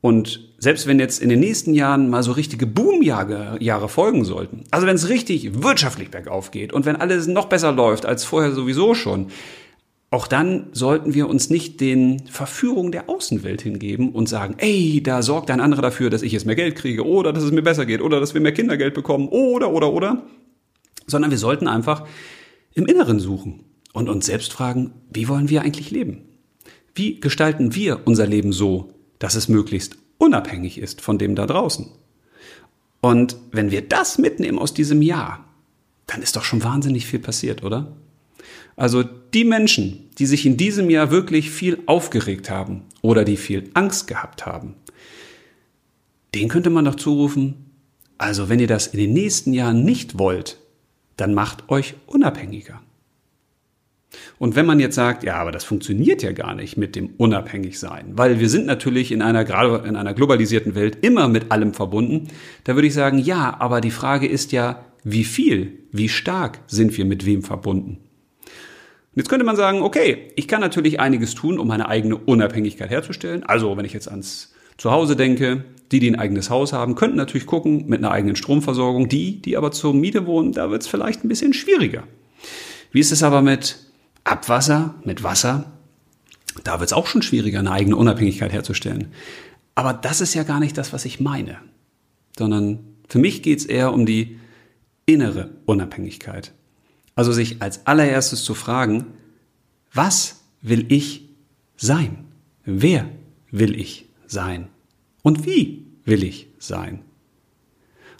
[0.00, 4.64] Und selbst wenn jetzt in den nächsten Jahren mal so richtige Boomjahre Jahre folgen sollten,
[4.70, 8.52] also wenn es richtig wirtschaftlich bergauf geht und wenn alles noch besser läuft als vorher
[8.52, 9.26] sowieso schon,
[10.12, 15.22] auch dann sollten wir uns nicht den Verführungen der Außenwelt hingeben und sagen, ey, da
[15.22, 17.86] sorgt ein anderer dafür, dass ich jetzt mehr Geld kriege oder dass es mir besser
[17.86, 20.22] geht oder dass wir mehr Kindergeld bekommen oder, oder, oder.
[21.06, 22.06] Sondern wir sollten einfach
[22.74, 26.22] im Inneren suchen und uns selbst fragen, wie wollen wir eigentlich leben?
[26.94, 31.86] Wie gestalten wir unser Leben so, dass es möglichst unabhängig ist von dem da draußen?
[33.00, 35.44] Und wenn wir das mitnehmen aus diesem Jahr,
[36.06, 37.96] dann ist doch schon wahnsinnig viel passiert, oder?
[38.76, 43.70] Also die Menschen, die sich in diesem Jahr wirklich viel aufgeregt haben oder die viel
[43.74, 44.74] Angst gehabt haben,
[46.34, 47.72] den könnte man doch zurufen,
[48.18, 50.59] also wenn ihr das in den nächsten Jahren nicht wollt,
[51.20, 52.80] dann macht euch unabhängiger.
[54.38, 58.18] Und wenn man jetzt sagt, ja, aber das funktioniert ja gar nicht mit dem Unabhängigsein,
[58.18, 62.28] weil wir sind natürlich in einer, gerade in einer globalisierten Welt immer mit allem verbunden,
[62.64, 66.96] da würde ich sagen, ja, aber die Frage ist ja, wie viel, wie stark sind
[66.96, 67.98] wir mit wem verbunden?
[69.12, 72.90] Und jetzt könnte man sagen, okay, ich kann natürlich einiges tun, um meine eigene Unabhängigkeit
[72.90, 73.42] herzustellen.
[73.42, 77.46] Also, wenn ich jetzt ans Zuhause denke, die, die ein eigenes Haus haben, könnten natürlich
[77.46, 79.08] gucken mit einer eigenen Stromversorgung.
[79.08, 82.04] Die, die aber zur Miete wohnen, da wird es vielleicht ein bisschen schwieriger.
[82.92, 83.78] Wie ist es aber mit
[84.24, 85.72] Abwasser, mit Wasser?
[86.64, 89.08] Da wird es auch schon schwieriger, eine eigene Unabhängigkeit herzustellen.
[89.74, 91.58] Aber das ist ja gar nicht das, was ich meine,
[92.38, 94.38] sondern für mich geht es eher um die
[95.06, 96.52] innere Unabhängigkeit.
[97.14, 99.06] Also sich als allererstes zu fragen,
[99.92, 101.28] was will ich
[101.76, 102.26] sein?
[102.64, 103.08] Wer
[103.50, 104.68] will ich sein?
[105.22, 107.00] Und wie will ich sein?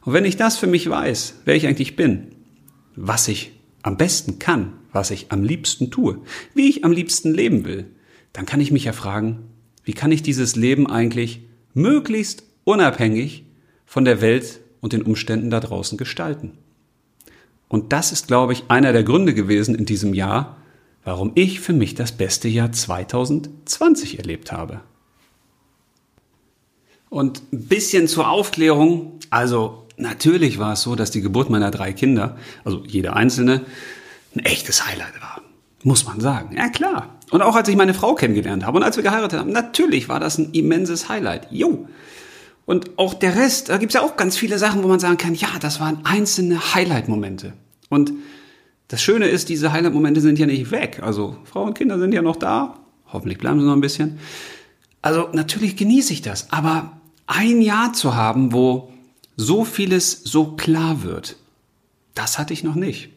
[0.04, 2.28] Und wenn ich das für mich weiß, wer ich eigentlich bin,
[2.96, 6.18] was ich am besten kann, was ich am liebsten tue,
[6.54, 7.86] wie ich am liebsten leben will,
[8.32, 9.50] dann kann ich mich ja fragen,
[9.84, 11.42] wie kann ich dieses Leben eigentlich
[11.74, 13.44] möglichst unabhängig
[13.86, 16.52] von der Welt und den Umständen da draußen gestalten?
[17.68, 20.56] Und das ist, glaube ich, einer der Gründe gewesen in diesem Jahr,
[21.04, 24.80] warum ich für mich das beste Jahr 2020 erlebt habe.
[27.10, 29.18] Und ein bisschen zur Aufklärung.
[29.28, 33.62] Also natürlich war es so, dass die Geburt meiner drei Kinder, also jede einzelne,
[34.34, 35.42] ein echtes Highlight war.
[35.82, 36.56] Muss man sagen.
[36.56, 37.18] Ja klar.
[37.30, 40.20] Und auch als ich meine Frau kennengelernt habe und als wir geheiratet haben, natürlich war
[40.20, 41.48] das ein immenses Highlight.
[41.50, 41.86] Jo.
[42.66, 45.16] Und auch der Rest, da gibt es ja auch ganz viele Sachen, wo man sagen
[45.16, 47.54] kann, ja, das waren einzelne Highlight-Momente.
[47.88, 48.12] Und
[48.88, 51.00] das Schöne ist, diese Highlight-Momente sind ja nicht weg.
[51.02, 52.78] Also Frau und Kinder sind ja noch da.
[53.12, 54.18] Hoffentlich bleiben sie noch ein bisschen.
[55.02, 56.52] Also natürlich genieße ich das.
[56.52, 56.99] Aber
[57.30, 58.92] ein Jahr zu haben, wo
[59.36, 61.36] so vieles so klar wird,
[62.14, 63.10] das hatte ich noch nicht.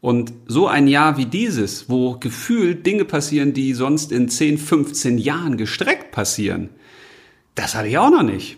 [0.00, 5.18] Und so ein Jahr wie dieses, wo gefühlt Dinge passieren, die sonst in 10, 15
[5.18, 6.70] Jahren gestreckt passieren,
[7.54, 8.56] das hatte ich auch noch nicht.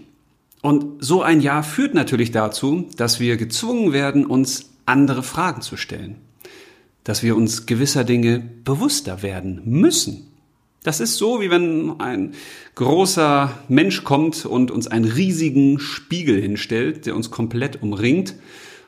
[0.62, 5.76] Und so ein Jahr führt natürlich dazu, dass wir gezwungen werden, uns andere Fragen zu
[5.76, 6.16] stellen.
[7.02, 10.29] Dass wir uns gewisser Dinge bewusster werden müssen.
[10.82, 12.32] Das ist so, wie wenn ein
[12.74, 18.34] großer Mensch kommt und uns einen riesigen Spiegel hinstellt, der uns komplett umringt.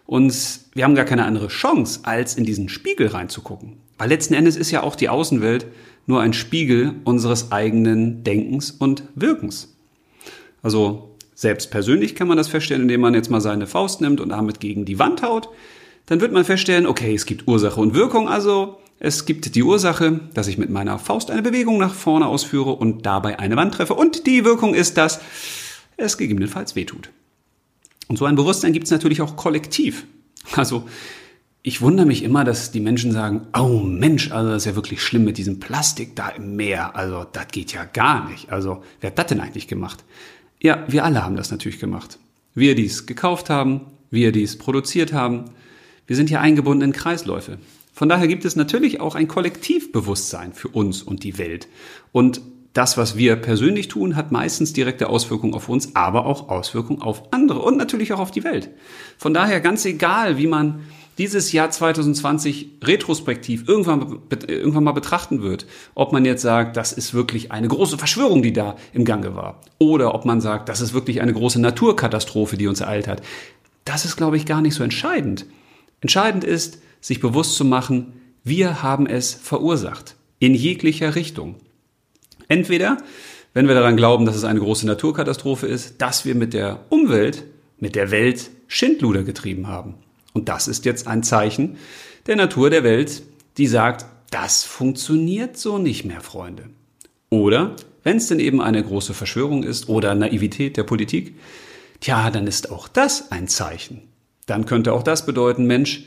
[0.06, 0.34] Und
[0.72, 3.76] wir haben gar keine andere Chance, als in diesen Spiegel reinzugucken.
[3.98, 5.66] Weil letzten Endes ist ja auch die Außenwelt
[6.06, 9.76] nur ein Spiegel unseres eigenen Denkens und Wirkens.
[10.62, 14.30] Also selbst persönlich kann man das feststellen, indem man jetzt mal seine Faust nimmt und
[14.30, 15.48] damit gegen die Wand haut.
[16.06, 20.20] Dann wird man feststellen, okay, es gibt Ursache und Wirkung, also es gibt die Ursache,
[20.32, 23.94] dass ich mit meiner Faust eine Bewegung nach vorne ausführe und dabei eine Wand treffe.
[23.94, 25.20] Und die Wirkung ist, dass
[25.96, 27.10] es gegebenenfalls wehtut.
[28.06, 30.06] Und so ein Bewusstsein gibt es natürlich auch kollektiv.
[30.54, 30.86] Also
[31.62, 35.02] ich wundere mich immer, dass die Menschen sagen, oh Mensch, also das ist ja wirklich
[35.02, 36.94] schlimm mit diesem Plastik da im Meer.
[36.94, 38.52] Also das geht ja gar nicht.
[38.52, 40.04] Also wer hat das denn eigentlich gemacht?
[40.60, 42.20] Ja, wir alle haben das natürlich gemacht.
[42.54, 43.80] Wir, die es gekauft haben,
[44.12, 45.46] wir, die es produziert haben.
[46.06, 47.58] Wir sind hier eingebunden in Kreisläufe.
[47.92, 51.68] Von daher gibt es natürlich auch ein Kollektivbewusstsein für uns und die Welt.
[52.10, 52.40] Und
[52.72, 57.32] das, was wir persönlich tun, hat meistens direkte Auswirkungen auf uns, aber auch Auswirkungen auf
[57.32, 58.70] andere und natürlich auch auf die Welt.
[59.18, 60.80] Von daher ganz egal, wie man
[61.18, 67.12] dieses Jahr 2020 retrospektiv irgendwann, irgendwann mal betrachten wird, ob man jetzt sagt, das ist
[67.12, 70.94] wirklich eine große Verschwörung, die da im Gange war, oder ob man sagt, das ist
[70.94, 73.20] wirklich eine große Naturkatastrophe, die uns ereilt hat.
[73.84, 75.44] Das ist, glaube ich, gar nicht so entscheidend.
[76.00, 80.16] Entscheidend ist, sich bewusst zu machen, wir haben es verursacht.
[80.38, 81.56] In jeglicher Richtung.
[82.48, 82.96] Entweder,
[83.52, 87.44] wenn wir daran glauben, dass es eine große Naturkatastrophe ist, dass wir mit der Umwelt,
[87.78, 89.94] mit der Welt Schindluder getrieben haben.
[90.32, 91.76] Und das ist jetzt ein Zeichen
[92.26, 93.22] der Natur der Welt,
[93.58, 96.70] die sagt, das funktioniert so nicht mehr, Freunde.
[97.30, 101.34] Oder, wenn es denn eben eine große Verschwörung ist oder Naivität der Politik,
[102.00, 104.02] tja, dann ist auch das ein Zeichen.
[104.46, 106.04] Dann könnte auch das bedeuten, Mensch,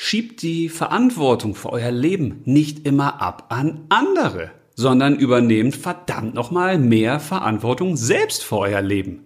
[0.00, 6.78] schiebt die Verantwortung für euer Leben nicht immer ab an andere, sondern übernehmt verdammt nochmal
[6.78, 9.24] mehr Verantwortung selbst für euer Leben.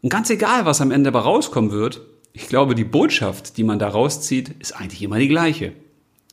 [0.00, 2.00] Und ganz egal, was am Ende dabei rauskommen wird,
[2.32, 5.74] ich glaube, die Botschaft, die man da rauszieht, ist eigentlich immer die gleiche.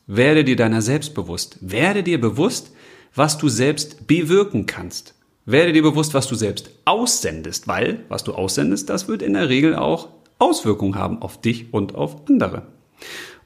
[0.06, 1.58] Werde dir deiner selbst bewusst.
[1.60, 2.72] Werde dir bewusst,
[3.14, 5.14] was du selbst bewirken kannst.
[5.44, 9.50] Werde dir bewusst, was du selbst aussendest, weil was du aussendest, das wird in der
[9.50, 12.75] Regel auch Auswirkungen haben auf dich und auf andere.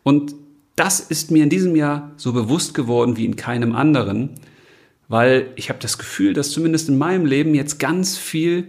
[0.03, 0.35] Und
[0.77, 4.31] das ist mir in diesem Jahr so bewusst geworden wie in keinem anderen,
[5.09, 8.69] weil ich habe das Gefühl, dass zumindest in meinem Leben jetzt ganz viel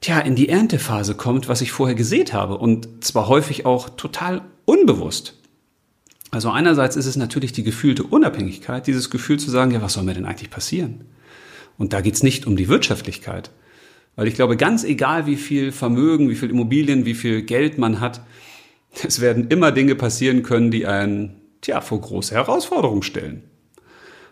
[0.00, 4.42] tja, in die Erntephase kommt, was ich vorher gesät habe und zwar häufig auch total
[4.64, 5.38] unbewusst.
[6.30, 10.04] Also einerseits ist es natürlich die gefühlte Unabhängigkeit, dieses Gefühl zu sagen, ja, was soll
[10.04, 11.02] mir denn eigentlich passieren?
[11.78, 13.50] Und da geht's nicht um die Wirtschaftlichkeit.
[14.16, 18.00] Weil ich glaube, ganz egal, wie viel Vermögen, wie viel Immobilien, wie viel Geld man
[18.00, 18.22] hat,
[19.06, 23.44] es werden immer Dinge passieren können, die einen, tja, vor große Herausforderungen stellen.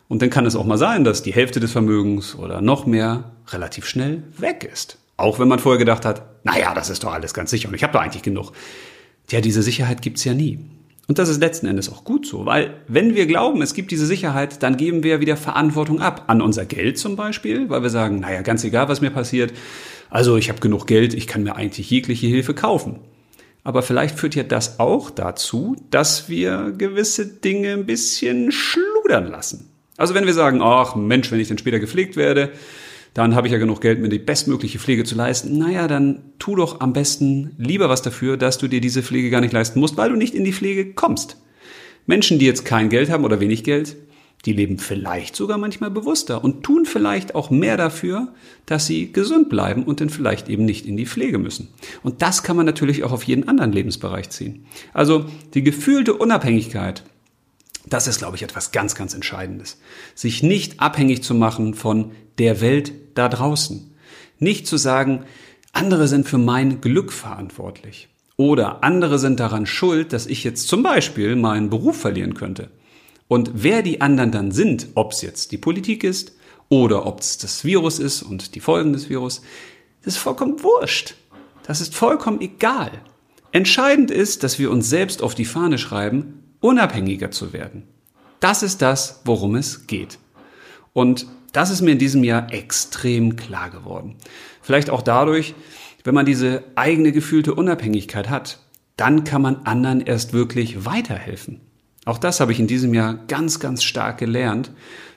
[0.09, 3.33] Und dann kann es auch mal sein, dass die Hälfte des Vermögens oder noch mehr
[3.49, 4.99] relativ schnell weg ist.
[5.17, 7.83] Auch wenn man vorher gedacht hat, naja, das ist doch alles ganz sicher und ich
[7.83, 8.53] habe doch eigentlich genug.
[9.29, 10.59] Tja, diese Sicherheit gibt's ja nie.
[11.07, 14.07] Und das ist letzten Endes auch gut so, weil wenn wir glauben, es gibt diese
[14.07, 16.25] Sicherheit, dann geben wir wieder Verantwortung ab.
[16.29, 19.53] An unser Geld zum Beispiel, weil wir sagen, naja, ganz egal, was mir passiert,
[20.09, 23.01] also ich habe genug Geld, ich kann mir eigentlich jegliche Hilfe kaufen.
[23.63, 29.71] Aber vielleicht führt ja das auch dazu, dass wir gewisse Dinge ein bisschen schludern lassen.
[29.97, 32.51] Also wenn wir sagen, ach Mensch, wenn ich dann später gepflegt werde,
[33.13, 35.59] dann habe ich ja genug Geld, mir die bestmögliche Pflege zu leisten.
[35.59, 39.41] Naja, dann tu doch am besten lieber was dafür, dass du dir diese Pflege gar
[39.41, 41.37] nicht leisten musst, weil du nicht in die Pflege kommst.
[42.07, 43.97] Menschen, die jetzt kein Geld haben oder wenig Geld,
[44.47, 48.29] die leben vielleicht sogar manchmal bewusster und tun vielleicht auch mehr dafür,
[48.65, 51.69] dass sie gesund bleiben und dann vielleicht eben nicht in die Pflege müssen.
[52.03, 54.65] Und das kann man natürlich auch auf jeden anderen Lebensbereich ziehen.
[54.95, 57.03] Also die gefühlte Unabhängigkeit,
[57.87, 59.79] das ist, glaube ich, etwas ganz, ganz Entscheidendes.
[60.15, 63.95] Sich nicht abhängig zu machen von der Welt da draußen.
[64.39, 65.25] Nicht zu sagen,
[65.73, 68.09] andere sind für mein Glück verantwortlich.
[68.37, 72.71] Oder andere sind daran schuld, dass ich jetzt zum Beispiel meinen Beruf verlieren könnte.
[73.31, 76.33] Und wer die anderen dann sind, ob es jetzt die Politik ist
[76.69, 79.43] oder ob es das Virus ist und die Folgen des Virus,
[80.03, 81.15] das ist vollkommen wurscht.
[81.65, 82.91] Das ist vollkommen egal.
[83.53, 87.85] Entscheidend ist, dass wir uns selbst auf die Fahne schreiben, unabhängiger zu werden.
[88.41, 90.19] Das ist das, worum es geht.
[90.93, 94.17] Und das ist mir in diesem Jahr extrem klar geworden.
[94.61, 95.55] Vielleicht auch dadurch,
[96.03, 98.59] wenn man diese eigene gefühlte Unabhängigkeit hat,
[98.97, 101.61] dann kann man anderen erst wirklich weiterhelfen.
[102.05, 104.71] Auch das habe ich in diesem Jahr ganz, ganz stark gelernt.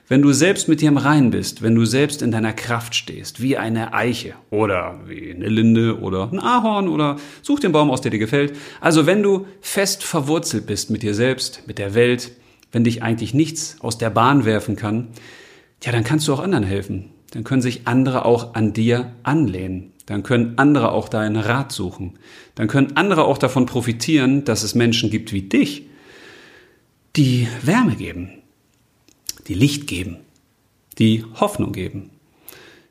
[0.06, 3.40] Wenn du selbst mit dir im Rein bist, wenn du selbst in deiner Kraft stehst,
[3.40, 8.02] wie eine Eiche oder wie eine Linde oder ein Ahorn oder such den Baum aus,
[8.02, 8.54] der dir gefällt.
[8.82, 12.32] Also wenn du fest verwurzelt bist mit dir selbst, mit der Welt,
[12.70, 15.08] wenn dich eigentlich nichts aus der Bahn werfen kann,
[15.82, 17.10] ja, dann kannst du auch anderen helfen.
[17.30, 19.92] Dann können sich andere auch an dir anlehnen.
[20.06, 22.18] Dann können andere auch deinen Rat suchen.
[22.54, 25.86] Dann können andere auch davon profitieren, dass es Menschen gibt wie dich,
[27.16, 28.30] die Wärme geben,
[29.46, 30.16] die Licht geben,
[30.98, 32.10] die Hoffnung geben,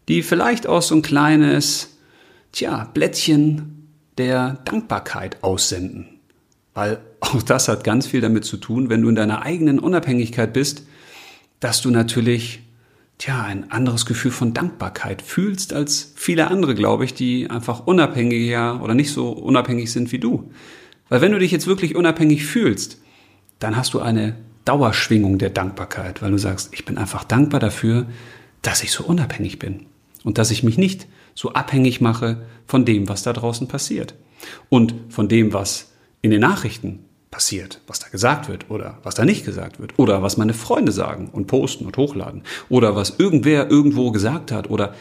[0.08, 1.98] die vielleicht auch so ein kleines,
[2.52, 6.08] tja, Blättchen der Dankbarkeit aussenden.
[6.74, 10.54] Weil auch das hat ganz viel damit zu tun, wenn du in deiner eigenen Unabhängigkeit
[10.54, 10.84] bist,
[11.60, 12.62] dass du natürlich
[13.18, 18.82] tja, ein anderes Gefühl von Dankbarkeit fühlst als viele andere, glaube ich, die einfach unabhängiger
[18.82, 20.52] oder nicht so unabhängig sind wie du.
[21.10, 23.03] Weil wenn du dich jetzt wirklich unabhängig fühlst,
[23.60, 24.36] dann hast du eine
[24.66, 28.06] Dauerschwingung der Dankbarkeit, weil du sagst, ich bin einfach dankbar dafür,
[28.62, 29.88] dass ich so unabhängig bin
[30.24, 34.16] und dass ich mich nicht so abhängig mache von dem, was da draußen passiert.
[34.70, 39.26] Und von dem, was in den Nachrichten passiert, was da gesagt wird oder was da
[39.26, 43.72] nicht gesagt wird oder was meine Freunde sagen und posten und hochladen oder was irgendwer
[43.72, 44.94] irgendwo gesagt hat oder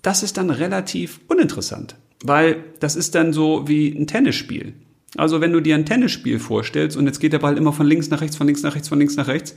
[0.00, 4.72] das ist dann relativ uninteressant, weil das ist dann so wie ein Tennisspiel.
[5.16, 8.10] Also wenn du dir ein Tennisspiel vorstellst und jetzt geht der Ball immer von links
[8.10, 9.54] nach rechts, von links nach rechts, von links nach rechts,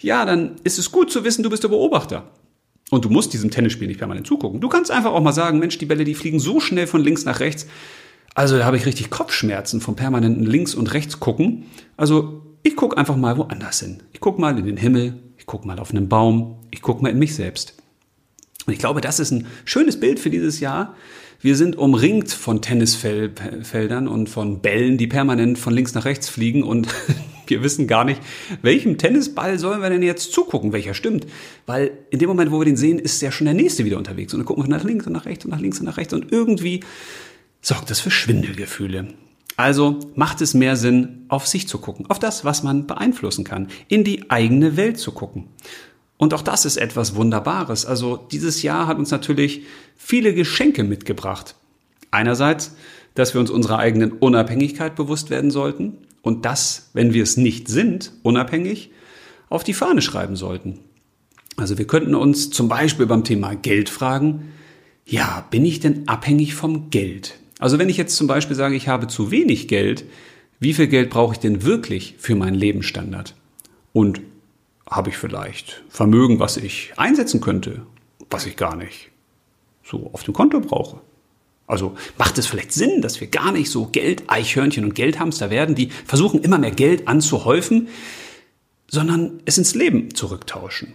[0.00, 2.30] ja, dann ist es gut zu wissen, du bist der Beobachter.
[2.90, 4.60] Und du musst diesem Tennisspiel nicht permanent zugucken.
[4.60, 7.24] Du kannst einfach auch mal sagen, Mensch, die Bälle, die fliegen so schnell von links
[7.24, 7.66] nach rechts.
[8.34, 11.64] Also da habe ich richtig Kopfschmerzen vom permanenten links und rechts gucken.
[11.96, 14.02] Also ich gucke einfach mal woanders hin.
[14.12, 17.08] Ich gucke mal in den Himmel, ich gucke mal auf einen Baum, ich gucke mal
[17.08, 17.74] in mich selbst.
[18.66, 20.94] Und ich glaube, das ist ein schönes Bild für dieses Jahr.
[21.46, 26.64] Wir sind umringt von Tennisfeldern und von Bällen, die permanent von links nach rechts fliegen
[26.64, 26.88] und
[27.46, 28.20] wir wissen gar nicht,
[28.62, 31.24] welchem Tennisball sollen wir denn jetzt zugucken, welcher stimmt.
[31.64, 34.34] Weil in dem Moment, wo wir den sehen, ist ja schon der nächste wieder unterwegs.
[34.34, 36.12] Und dann gucken wir nach links und nach rechts und nach links und nach rechts
[36.12, 36.80] und irgendwie
[37.60, 39.06] sorgt das für Schwindelgefühle.
[39.56, 43.68] Also macht es mehr Sinn, auf sich zu gucken, auf das, was man beeinflussen kann,
[43.86, 45.46] in die eigene Welt zu gucken.
[46.18, 47.84] Und auch das ist etwas Wunderbares.
[47.84, 49.62] Also dieses Jahr hat uns natürlich
[49.96, 51.54] viele Geschenke mitgebracht.
[52.10, 52.74] Einerseits,
[53.14, 57.68] dass wir uns unserer eigenen Unabhängigkeit bewusst werden sollten und das, wenn wir es nicht
[57.68, 58.90] sind, unabhängig,
[59.48, 60.80] auf die Fahne schreiben sollten.
[61.56, 64.52] Also wir könnten uns zum Beispiel beim Thema Geld fragen,
[65.06, 67.38] ja, bin ich denn abhängig vom Geld?
[67.58, 70.04] Also wenn ich jetzt zum Beispiel sage, ich habe zu wenig Geld,
[70.58, 73.34] wie viel Geld brauche ich denn wirklich für meinen Lebensstandard?
[73.92, 74.20] Und
[74.88, 77.82] habe ich vielleicht Vermögen, was ich einsetzen könnte,
[78.30, 79.10] was ich gar nicht
[79.82, 81.00] so auf dem Konto brauche.
[81.66, 85.90] Also macht es vielleicht Sinn, dass wir gar nicht so Geld-Eichhörnchen und Geldhamster werden, die
[85.90, 87.88] versuchen immer mehr Geld anzuhäufen,
[88.88, 90.92] sondern es ins Leben zurücktauschen.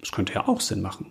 [0.00, 1.06] Das könnte ja auch Sinn machen.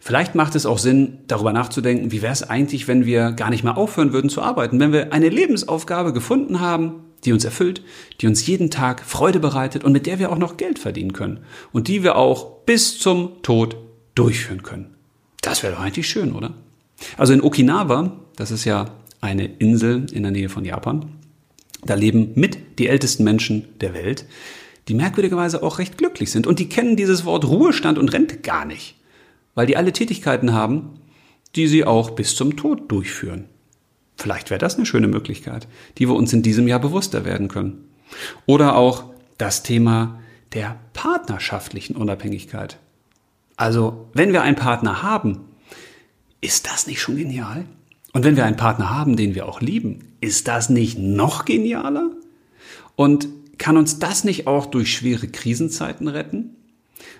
[0.00, 3.64] Vielleicht macht es auch Sinn, darüber nachzudenken, wie wäre es eigentlich, wenn wir gar nicht
[3.64, 7.82] mehr aufhören würden zu arbeiten, wenn wir eine Lebensaufgabe gefunden haben, die uns erfüllt,
[8.20, 11.40] die uns jeden Tag Freude bereitet und mit der wir auch noch Geld verdienen können
[11.72, 13.76] und die wir auch bis zum Tod
[14.14, 14.94] durchführen können.
[15.42, 16.54] Das wäre doch eigentlich schön, oder?
[17.16, 18.86] Also in Okinawa, das ist ja
[19.20, 21.10] eine Insel in der Nähe von Japan,
[21.84, 24.26] da leben mit die ältesten Menschen der Welt,
[24.88, 28.64] die merkwürdigerweise auch recht glücklich sind und die kennen dieses Wort Ruhestand und Rente gar
[28.64, 28.96] nicht,
[29.54, 31.00] weil die alle Tätigkeiten haben,
[31.54, 33.46] die sie auch bis zum Tod durchführen.
[34.16, 37.84] Vielleicht wäre das eine schöne Möglichkeit, die wir uns in diesem Jahr bewusster werden können.
[38.46, 39.04] Oder auch
[39.38, 40.20] das Thema
[40.54, 42.78] der partnerschaftlichen Unabhängigkeit.
[43.56, 45.40] Also, wenn wir einen Partner haben,
[46.40, 47.64] ist das nicht schon genial?
[48.12, 52.10] Und wenn wir einen Partner haben, den wir auch lieben, ist das nicht noch genialer?
[52.94, 56.56] Und kann uns das nicht auch durch schwere Krisenzeiten retten?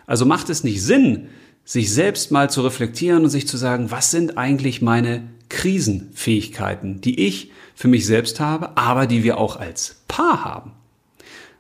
[0.07, 1.29] Also macht es nicht Sinn,
[1.65, 7.27] sich selbst mal zu reflektieren und sich zu sagen, was sind eigentlich meine Krisenfähigkeiten, die
[7.27, 10.73] ich für mich selbst habe, aber die wir auch als Paar haben.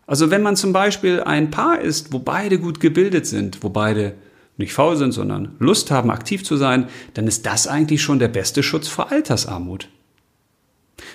[0.06, 4.14] Also wenn man zum Beispiel ein Paar ist, wo beide gut gebildet sind, wo beide
[4.56, 8.28] nicht faul sind, sondern Lust haben, aktiv zu sein, dann ist das eigentlich schon der
[8.28, 9.88] beste Schutz vor Altersarmut.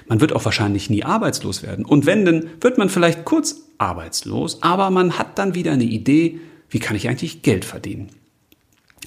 [0.08, 1.86] Man wird auch wahrscheinlich nie arbeitslos werden.
[1.86, 6.40] Und wenn, dann wird man vielleicht kurz arbeitslos, aber man hat dann wieder eine Idee,
[6.70, 8.10] wie kann ich eigentlich Geld verdienen.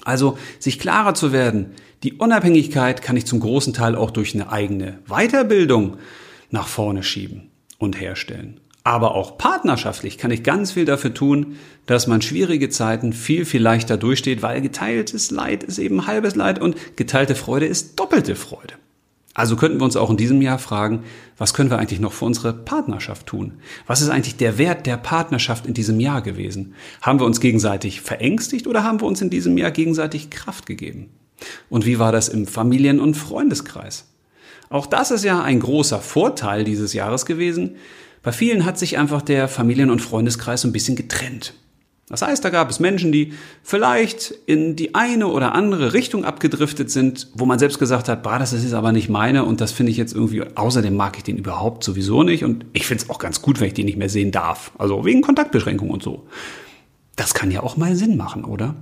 [0.03, 1.71] Also sich klarer zu werden,
[2.05, 5.97] die Unabhängigkeit kann ich zum großen Teil auch durch eine eigene Weiterbildung
[6.51, 8.59] nach vorne schieben und herstellen.
[8.83, 11.55] Aber auch partnerschaftlich kann ich ganz viel dafür tun,
[11.87, 16.61] dass man schwierige Zeiten viel, viel leichter durchsteht, weil geteiltes Leid ist eben halbes Leid
[16.61, 18.75] und geteilte Freude ist doppelte Freude.
[19.33, 21.05] Also könnten wir uns auch in diesem Jahr fragen,
[21.39, 23.53] was können wir eigentlich noch für unsere Partnerschaft tun?
[23.87, 26.75] Was ist eigentlich der Wert der Partnerschaft in diesem Jahr gewesen?
[27.01, 31.09] Haben wir uns gegenseitig verängstigt oder haben wir uns in diesem Jahr gegenseitig Kraft gegeben?
[31.69, 34.05] Und wie war das im Familien- und Freundeskreis?
[34.69, 37.75] Auch das ist ja ein großer Vorteil dieses Jahres gewesen.
[38.23, 41.53] Bei vielen hat sich einfach der Familien- und Freundeskreis ein bisschen getrennt.
[42.07, 43.33] Das heißt, da gab es Menschen, die
[43.63, 48.37] vielleicht in die eine oder andere Richtung abgedriftet sind, wo man selbst gesagt hat, bah,
[48.37, 51.37] das ist aber nicht meine und das finde ich jetzt irgendwie, außerdem mag ich den
[51.37, 54.09] überhaupt sowieso nicht und ich finde es auch ganz gut, wenn ich den nicht mehr
[54.09, 54.71] sehen darf.
[54.77, 56.27] Also wegen Kontaktbeschränkung und so.
[57.15, 58.75] Das kann ja auch mal Sinn machen, oder?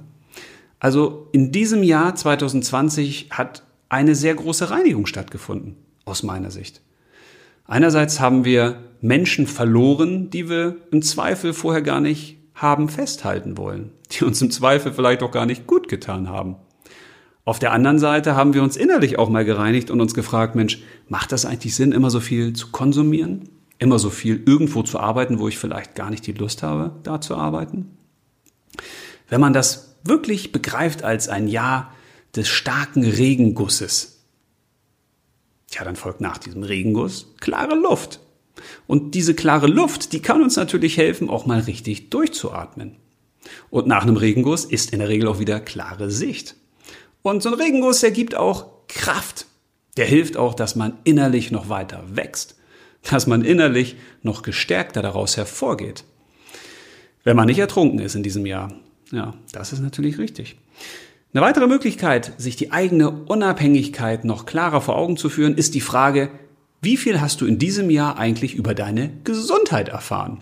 [0.83, 6.81] Also in diesem Jahr 2020 hat eine sehr große Reinigung stattgefunden, aus meiner Sicht.
[7.65, 13.91] Einerseits haben wir Menschen verloren, die wir im Zweifel vorher gar nicht haben festhalten wollen,
[14.11, 16.57] die uns im Zweifel vielleicht auch gar nicht gut getan haben.
[17.45, 20.83] Auf der anderen Seite haben wir uns innerlich auch mal gereinigt und uns gefragt, Mensch,
[21.07, 23.47] macht das eigentlich Sinn, immer so viel zu konsumieren?
[23.79, 27.21] Immer so viel irgendwo zu arbeiten, wo ich vielleicht gar nicht die Lust habe, da
[27.21, 27.97] zu arbeiten?
[29.29, 31.93] Wenn man das wirklich begreift als ein Jahr
[32.35, 34.23] des starken Regengusses.
[35.69, 38.19] Tja, dann folgt nach diesem Regenguss klare Luft.
[38.87, 42.97] Und diese klare Luft, die kann uns natürlich helfen, auch mal richtig durchzuatmen.
[43.69, 46.55] Und nach einem Regenguss ist in der Regel auch wieder klare Sicht.
[47.21, 49.47] Und so ein Regenguss, der gibt auch Kraft.
[49.97, 52.55] Der hilft auch, dass man innerlich noch weiter wächst.
[53.09, 56.03] Dass man innerlich noch gestärkter daraus hervorgeht.
[57.23, 58.73] Wenn man nicht ertrunken ist in diesem Jahr.
[59.13, 60.57] Ja, das ist natürlich richtig.
[61.33, 65.81] Eine weitere Möglichkeit, sich die eigene Unabhängigkeit noch klarer vor Augen zu führen, ist die
[65.81, 66.31] Frage,
[66.81, 70.41] wie viel hast du in diesem Jahr eigentlich über deine Gesundheit erfahren?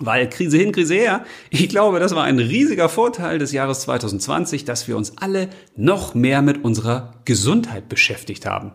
[0.00, 4.64] Weil Krise hin, Krise her, ich glaube, das war ein riesiger Vorteil des Jahres 2020,
[4.64, 8.72] dass wir uns alle noch mehr mit unserer Gesundheit beschäftigt haben.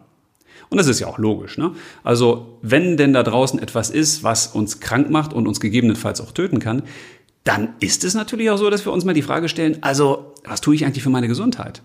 [0.74, 1.60] Und das ist ja auch logisch.
[1.60, 1.74] Ne?
[2.04, 6.32] Also wenn denn da draußen etwas ist, was uns krank macht und uns gegebenenfalls auch
[6.32, 6.82] töten kann,
[7.44, 10.62] dann ist es natürlich auch so, dass wir uns mal die Frage stellen, also was
[10.62, 11.82] tue ich eigentlich für meine Gesundheit?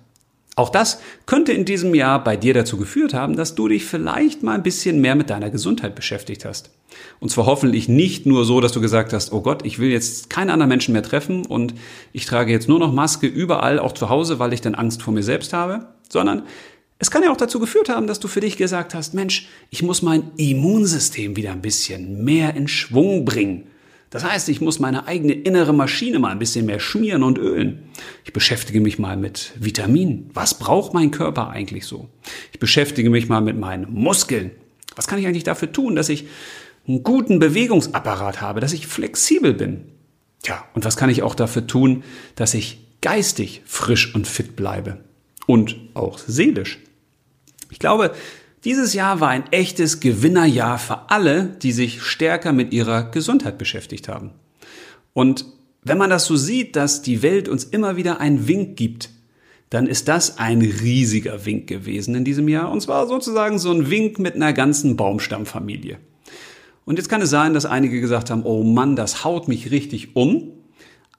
[0.59, 4.43] Auch das könnte in diesem Jahr bei dir dazu geführt haben, dass du dich vielleicht
[4.43, 6.71] mal ein bisschen mehr mit deiner Gesundheit beschäftigt hast.
[7.21, 10.31] Und zwar hoffentlich nicht nur so, dass du gesagt hast, oh Gott, ich will jetzt
[10.31, 11.75] keine anderen Menschen mehr treffen und
[12.13, 15.15] ich trage jetzt nur noch Maske überall, auch zu Hause, weil ich dann Angst vor
[15.15, 16.43] mir selbst habe, sondern
[16.99, 19.85] es kann ja auch dazu geführt haben, dass du für dich gesagt hast, Mensch, ich
[19.85, 23.69] muss mein Immunsystem wieder ein bisschen mehr in Schwung bringen.
[24.11, 27.91] Das heißt, ich muss meine eigene innere Maschine mal ein bisschen mehr schmieren und ölen.
[28.25, 30.31] Ich beschäftige mich mal mit Vitaminen.
[30.33, 32.09] Was braucht mein Körper eigentlich so?
[32.53, 34.53] Ich beschäftige mich mal mit meinen Muskeln.
[34.97, 36.27] Was kann ich eigentlich dafür tun, dass ich
[36.87, 39.85] einen guten Bewegungsapparat habe, dass ich flexibel bin?
[40.43, 42.03] Tja, und was kann ich auch dafür tun,
[42.35, 45.05] dass ich geistig frisch und fit bleibe?
[45.47, 46.79] Und auch seelisch.
[47.71, 48.15] Ich glaube,
[48.65, 54.09] dieses Jahr war ein echtes Gewinnerjahr für alle, die sich stärker mit ihrer Gesundheit beschäftigt
[54.09, 54.31] haben.
[55.13, 55.47] Und
[55.83, 59.11] wenn man das so sieht, dass die Welt uns immer wieder einen Wink gibt,
[59.71, 62.71] dann ist das ein riesiger Wink gewesen in diesem Jahr.
[62.71, 65.99] Und zwar sozusagen so ein Wink mit einer ganzen Baumstammfamilie.
[66.85, 70.17] Und jetzt kann es sein, dass einige gesagt haben, oh Mann, das haut mich richtig
[70.17, 70.53] um.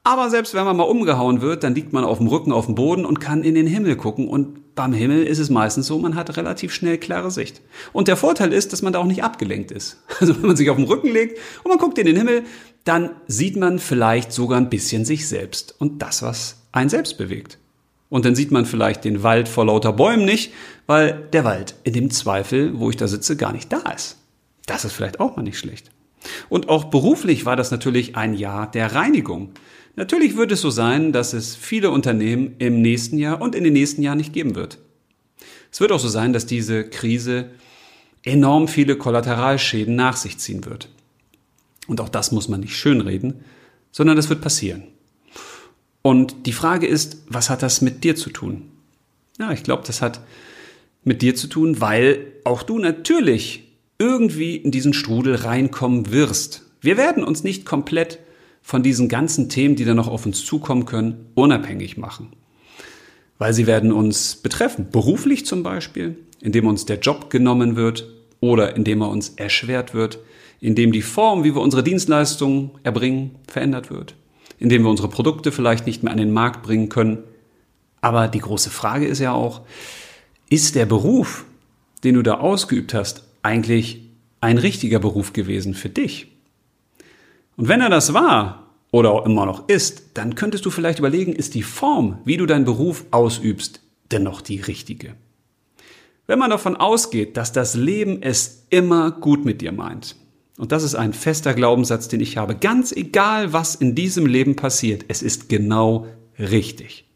[0.03, 2.73] Aber selbst wenn man mal umgehauen wird, dann liegt man auf dem Rücken auf dem
[2.73, 4.27] Boden und kann in den Himmel gucken.
[4.27, 7.59] Und beim Himmel ist es meistens so, man hat relativ schnell klare Sicht.
[7.91, 9.97] Und der Vorteil ist, dass man da auch nicht abgelenkt ist.
[10.21, 12.43] Also wenn man sich auf den Rücken legt und man guckt in den Himmel,
[12.86, 17.57] dann sieht man vielleicht sogar ein bisschen sich selbst und das, was einen selbst bewegt.
[18.07, 20.53] Und dann sieht man vielleicht den Wald vor lauter Bäumen nicht,
[20.88, 24.15] weil der Wald in dem Zweifel, wo ich da sitze, gar nicht da ist.
[24.65, 25.91] Das ist vielleicht auch mal nicht schlecht.
[26.47, 29.51] Und auch beruflich war das natürlich ein Jahr der Reinigung.
[29.95, 33.73] Natürlich wird es so sein, dass es viele Unternehmen im nächsten Jahr und in den
[33.73, 34.77] nächsten Jahren nicht geben wird.
[35.71, 37.49] Es wird auch so sein, dass diese Krise
[38.23, 40.89] enorm viele Kollateralschäden nach sich ziehen wird.
[41.87, 43.43] Und auch das muss man nicht schönreden,
[43.91, 44.83] sondern das wird passieren.
[46.01, 48.71] Und die Frage ist, was hat das mit dir zu tun?
[49.39, 50.21] Ja, ich glaube, das hat
[51.03, 53.65] mit dir zu tun, weil auch du natürlich
[53.97, 56.65] irgendwie in diesen Strudel reinkommen wirst.
[56.81, 58.19] Wir werden uns nicht komplett
[58.62, 62.34] von diesen ganzen Themen, die da noch auf uns zukommen können, unabhängig machen.
[63.38, 68.07] Weil sie werden uns betreffen, beruflich zum Beispiel, indem uns der Job genommen wird
[68.41, 70.20] oder indem er uns erschwert wird,
[70.60, 74.16] indem die Form, wie wir unsere Dienstleistungen erbringen, verändert wird,
[74.57, 77.20] indem wir unsere Produkte vielleicht nicht mehr an den Markt bringen können.
[78.01, 79.62] Aber die große Frage ist ja auch,
[80.49, 81.45] ist der Beruf,
[82.03, 84.01] den du da ausgeübt hast, eigentlich
[84.41, 86.28] ein richtiger Beruf gewesen für dich?
[87.60, 91.34] Und wenn er das war oder auch immer noch ist, dann könntest du vielleicht überlegen,
[91.34, 93.82] ist die Form, wie du deinen Beruf ausübst,
[94.12, 95.16] denn noch die richtige?
[96.26, 100.16] Wenn man davon ausgeht, dass das Leben es immer gut mit dir meint,
[100.57, 104.55] und das ist ein fester Glaubenssatz, den ich habe, ganz egal, was in diesem Leben
[104.55, 106.07] passiert, es ist genau
[106.38, 107.10] richtig.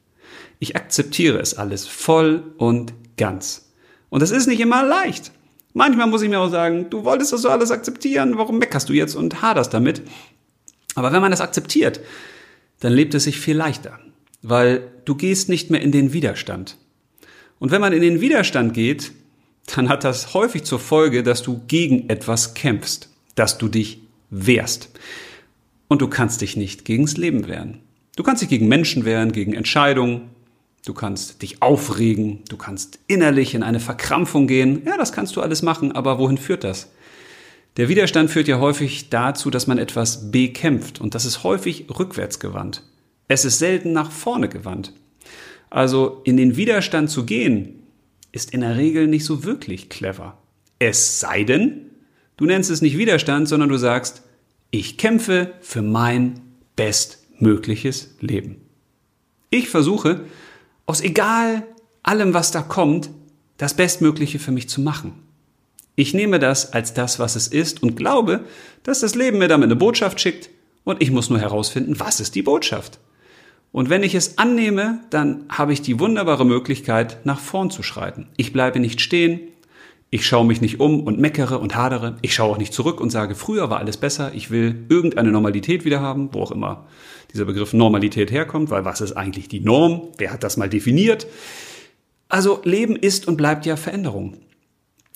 [0.59, 3.71] Ich akzeptiere es alles voll und ganz.
[4.09, 5.31] Und das ist nicht immer leicht.
[5.73, 8.93] Manchmal muss ich mir auch sagen, du wolltest das so alles akzeptieren, warum meckerst du
[8.93, 10.01] jetzt und haderst damit?
[10.95, 11.99] Aber wenn man das akzeptiert,
[12.79, 13.99] dann lebt es sich viel leichter,
[14.41, 16.77] weil du gehst nicht mehr in den Widerstand.
[17.59, 19.13] Und wenn man in den Widerstand geht,
[19.73, 24.89] dann hat das häufig zur Folge, dass du gegen etwas kämpfst, dass du dich wehrst.
[25.87, 27.79] Und du kannst dich nicht gegens Leben wehren.
[28.15, 30.29] Du kannst dich gegen Menschen wehren, gegen Entscheidungen.
[30.85, 32.43] Du kannst dich aufregen.
[32.49, 34.83] Du kannst innerlich in eine Verkrampfung gehen.
[34.85, 36.91] Ja, das kannst du alles machen, aber wohin führt das?
[37.77, 42.39] Der Widerstand führt ja häufig dazu, dass man etwas bekämpft und das ist häufig rückwärts
[42.39, 42.83] gewandt.
[43.27, 44.93] Es ist selten nach vorne gewandt.
[45.71, 47.79] Also in den Widerstand zu gehen,
[48.31, 50.37] ist in der Regel nicht so wirklich clever.
[50.77, 51.89] Es sei denn,
[52.37, 54.21] du nennst es nicht Widerstand, sondern du sagst,
[54.69, 56.41] ich kämpfe für mein
[56.75, 58.57] bestmögliches Leben.
[59.49, 60.25] Ich versuche,
[60.85, 61.63] aus egal
[62.03, 63.09] allem, was da kommt,
[63.57, 65.13] das Bestmögliche für mich zu machen.
[65.95, 68.41] Ich nehme das als das, was es ist und glaube,
[68.81, 70.49] dass das Leben mir damit eine Botschaft schickt
[70.83, 72.99] und ich muss nur herausfinden, was ist die Botschaft.
[73.71, 78.27] Und wenn ich es annehme, dann habe ich die wunderbare Möglichkeit, nach vorn zu schreiten.
[78.37, 79.39] Ich bleibe nicht stehen,
[80.13, 82.17] ich schaue mich nicht um und meckere und hadere.
[82.21, 84.31] Ich schaue auch nicht zurück und sage, früher war alles besser.
[84.35, 86.85] Ich will irgendeine Normalität wieder haben, wo auch immer
[87.33, 90.09] dieser Begriff Normalität herkommt, weil was ist eigentlich die Norm?
[90.17, 91.27] Wer hat das mal definiert?
[92.29, 94.37] Also Leben ist und bleibt ja Veränderung.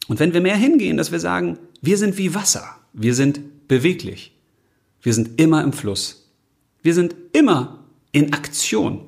[0.07, 4.33] Und wenn wir mehr hingehen, dass wir sagen, wir sind wie Wasser, wir sind beweglich,
[5.01, 6.31] wir sind immer im Fluss,
[6.81, 9.01] wir sind immer in Aktion,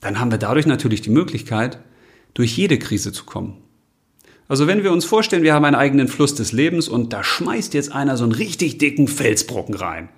[0.00, 1.78] dann haben wir dadurch natürlich die Möglichkeit,
[2.32, 3.58] durch jede Krise zu kommen.
[4.48, 7.74] Also wenn wir uns vorstellen, wir haben einen eigenen Fluss des Lebens und da schmeißt
[7.74, 10.08] jetzt einer so einen richtig dicken Felsbrocken rein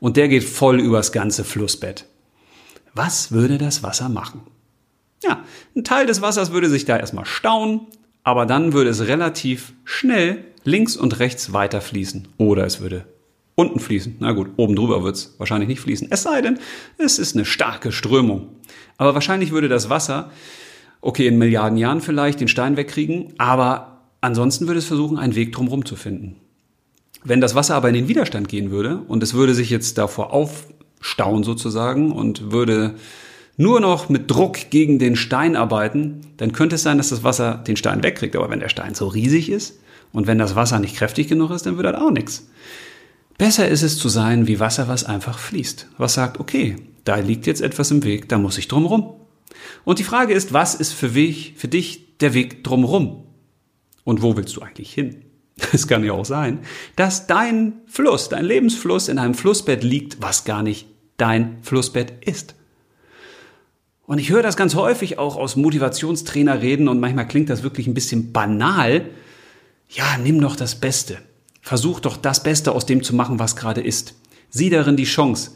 [0.00, 2.06] und der geht voll übers ganze Flussbett.
[2.94, 4.42] Was würde das Wasser machen?
[5.22, 5.42] Ja,
[5.74, 7.80] ein Teil des Wassers würde sich da erstmal stauen,
[8.22, 12.28] aber dann würde es relativ schnell links und rechts weiter fließen.
[12.38, 13.06] Oder es würde
[13.54, 14.16] unten fließen.
[14.20, 16.08] Na gut, oben drüber wird es wahrscheinlich nicht fließen.
[16.10, 16.58] Es sei denn,
[16.98, 18.48] es ist eine starke Strömung.
[18.96, 20.30] Aber wahrscheinlich würde das Wasser
[21.04, 25.52] okay, in Milliarden Jahren vielleicht den Stein wegkriegen, aber ansonsten würde es versuchen, einen Weg
[25.52, 26.36] drumherum zu finden.
[27.24, 30.32] Wenn das Wasser aber in den Widerstand gehen würde und es würde sich jetzt davor
[30.32, 32.96] aufstauen sozusagen und würde
[33.56, 37.62] nur noch mit Druck gegen den Stein arbeiten, dann könnte es sein, dass das Wasser
[37.66, 38.36] den Stein wegkriegt.
[38.36, 39.78] Aber wenn der Stein so riesig ist
[40.12, 42.48] und wenn das Wasser nicht kräftig genug ist, dann wird das auch nichts.
[43.38, 47.46] Besser ist es zu sein wie Wasser, was einfach fließt, was sagt, okay, da liegt
[47.46, 49.14] jetzt etwas im Weg, da muss ich drum rum.
[49.84, 53.24] Und die Frage ist, was ist für, Weg, für dich der Weg drumherum?
[54.04, 55.23] Und wo willst du eigentlich hin?
[55.72, 56.60] Es kann ja auch sein,
[56.96, 62.54] dass dein Fluss, dein Lebensfluss in einem Flussbett liegt, was gar nicht dein Flussbett ist.
[64.06, 67.86] Und ich höre das ganz häufig auch aus Motivationstrainer reden und manchmal klingt das wirklich
[67.86, 69.10] ein bisschen banal.
[69.88, 71.18] Ja, nimm doch das Beste.
[71.62, 74.14] Versuch doch das Beste aus dem zu machen, was gerade ist.
[74.50, 75.52] Sieh darin die Chance.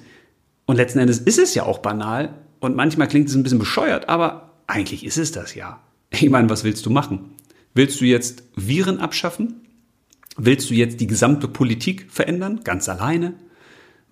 [0.64, 4.09] Und letzten Endes ist es ja auch banal, und manchmal klingt es ein bisschen bescheuert,
[4.09, 5.80] aber eigentlich ist es das ja.
[6.11, 7.32] Ich meine, was willst du machen?
[7.74, 9.61] Willst du jetzt Viren abschaffen?
[10.41, 13.34] Willst du jetzt die gesamte Politik verändern, ganz alleine?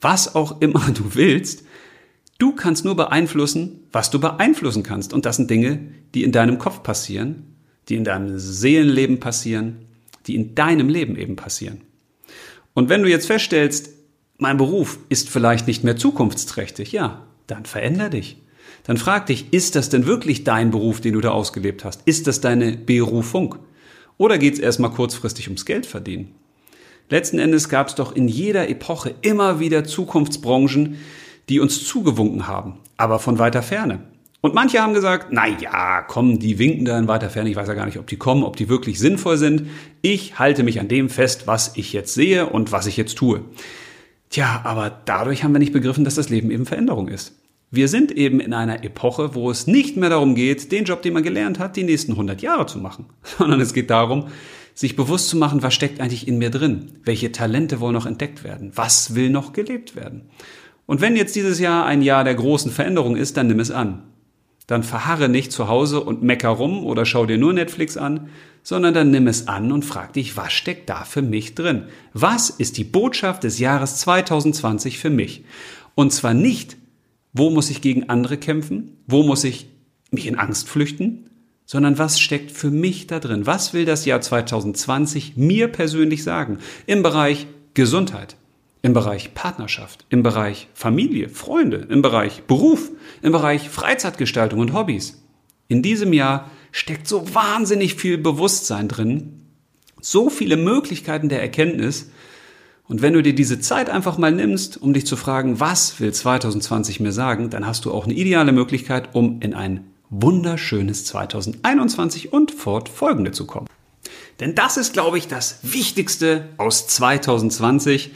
[0.01, 1.65] Was auch immer du willst,
[2.39, 5.13] du kannst nur beeinflussen, was du beeinflussen kannst.
[5.13, 5.81] Und das sind Dinge,
[6.15, 7.45] die in deinem Kopf passieren,
[7.89, 9.77] die in deinem Seelenleben passieren,
[10.27, 11.83] die in deinem Leben eben passieren.
[12.75, 13.91] Und wenn du jetzt feststellst,
[14.37, 18.37] mein Beruf ist vielleicht nicht mehr zukunftsträchtig, ja, dann veränder dich.
[18.83, 22.03] Dann frag dich, ist das denn wirklich dein Beruf, den du da ausgelebt hast?
[22.05, 23.57] Ist das deine Berufung?
[24.19, 26.35] Oder geht es erstmal kurzfristig ums Geld verdienen?
[27.09, 30.97] Letzten Endes gab es doch in jeder Epoche immer wieder Zukunftsbranchen,
[31.49, 34.01] die uns zugewunken haben, aber von weiter Ferne.
[34.41, 37.69] Und manche haben gesagt, na ja, komm, die winken da in weiter Ferne, ich weiß
[37.69, 39.69] ja gar nicht, ob die kommen, ob die wirklich sinnvoll sind.
[40.03, 43.43] Ich halte mich an dem fest, was ich jetzt sehe und was ich jetzt tue.
[44.31, 47.35] Tja, aber dadurch haben wir nicht begriffen, dass das Leben eben Veränderung ist.
[47.71, 51.15] Wir sind eben in einer Epoche, wo es nicht mehr darum geht, den Job, den
[51.15, 53.07] man gelernt hat, die nächsten 100 Jahre zu machen,
[53.39, 54.29] sondern es geht darum,
[54.75, 56.93] sich bewusst zu machen, was steckt eigentlich in mir drin?
[57.03, 58.73] Welche Talente wollen noch entdeckt werden?
[58.75, 60.29] Was will noch gelebt werden?
[60.85, 64.03] Und wenn jetzt dieses Jahr ein Jahr der großen Veränderung ist, dann nimm es an.
[64.67, 68.29] Dann verharre nicht zu Hause und mecker rum oder schau dir nur Netflix an,
[68.63, 71.85] sondern dann nimm es an und frag dich, was steckt da für mich drin?
[72.13, 75.45] Was ist die Botschaft des Jahres 2020 für mich?
[75.95, 76.77] Und zwar nicht,
[77.39, 78.99] wo muss ich gegen andere kämpfen?
[79.07, 79.67] Wo muss ich
[80.11, 81.31] mich in Angst flüchten?
[81.65, 83.47] Sondern was steckt für mich da drin?
[83.47, 86.59] Was will das Jahr 2020 mir persönlich sagen?
[86.87, 88.37] Im Bereich Gesundheit,
[88.83, 95.23] im Bereich Partnerschaft, im Bereich Familie, Freunde, im Bereich Beruf, im Bereich Freizeitgestaltung und Hobbys.
[95.69, 99.43] In diesem Jahr steckt so wahnsinnig viel Bewusstsein drin,
[100.01, 102.11] so viele Möglichkeiten der Erkenntnis.
[102.89, 106.13] Und wenn du dir diese Zeit einfach mal nimmst, um dich zu fragen, was will
[106.13, 112.33] 2020 mir sagen, dann hast du auch eine ideale Möglichkeit, um in ein wunderschönes 2021
[112.33, 113.67] und fortfolgende zu kommen.
[114.39, 118.13] Denn das ist, glaube ich, das Wichtigste aus 2020.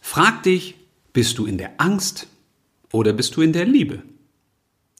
[0.00, 0.76] Frag dich,
[1.12, 2.28] bist du in der Angst
[2.92, 4.02] oder bist du in der Liebe?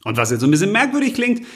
[0.04, 1.46] Und was jetzt so ein bisschen merkwürdig klingt,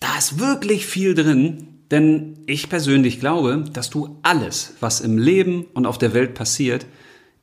[0.00, 5.66] da ist wirklich viel drin, denn ich persönlich glaube, dass du alles, was im Leben
[5.74, 6.86] und auf der Welt passiert,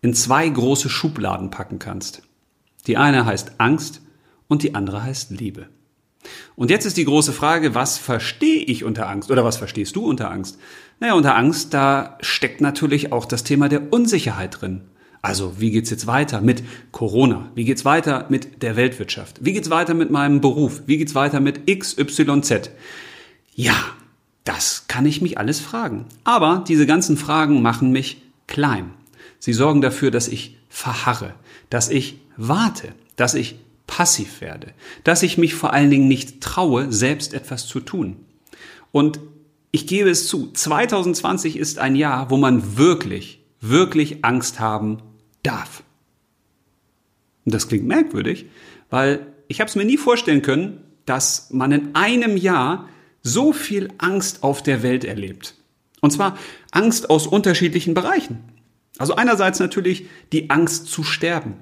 [0.01, 2.23] in zwei große Schubladen packen kannst.
[2.87, 4.01] Die eine heißt Angst
[4.47, 5.67] und die andere heißt Liebe.
[6.55, 10.05] Und jetzt ist die große Frage, was verstehe ich unter Angst oder was verstehst du
[10.05, 10.57] unter Angst?
[10.99, 14.81] Naja, unter Angst, da steckt natürlich auch das Thema der Unsicherheit drin.
[15.21, 17.49] Also, wie geht's jetzt weiter mit Corona?
[17.55, 19.43] Wie geht's weiter mit der Weltwirtschaft?
[19.43, 20.83] Wie geht's weiter mit meinem Beruf?
[20.85, 22.71] Wie geht's weiter mit XYZ?
[23.55, 23.75] Ja,
[24.43, 26.05] das kann ich mich alles fragen.
[26.23, 28.91] Aber diese ganzen Fragen machen mich klein.
[29.39, 31.33] Sie sorgen dafür, dass ich verharre,
[31.69, 33.55] dass ich warte, dass ich
[33.87, 34.73] passiv werde,
[35.03, 38.17] dass ich mich vor allen Dingen nicht traue, selbst etwas zu tun.
[38.91, 39.19] Und
[39.71, 44.99] ich gebe es zu, 2020 ist ein Jahr, wo man wirklich, wirklich Angst haben
[45.41, 45.83] darf.
[47.45, 48.45] Und das klingt merkwürdig,
[48.89, 52.87] weil ich habe es mir nie vorstellen können, dass man in einem Jahr
[53.23, 55.55] so viel Angst auf der Welt erlebt.
[56.01, 56.37] Und zwar
[56.71, 58.39] Angst aus unterschiedlichen Bereichen.
[58.97, 61.55] Also einerseits natürlich die Angst zu sterben.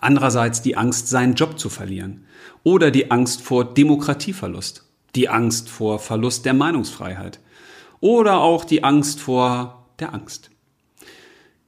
[0.00, 2.26] Andererseits die Angst, seinen Job zu verlieren.
[2.62, 4.84] Oder die Angst vor Demokratieverlust.
[5.14, 7.40] Die Angst vor Verlust der Meinungsfreiheit.
[8.00, 10.50] Oder auch die Angst vor der Angst.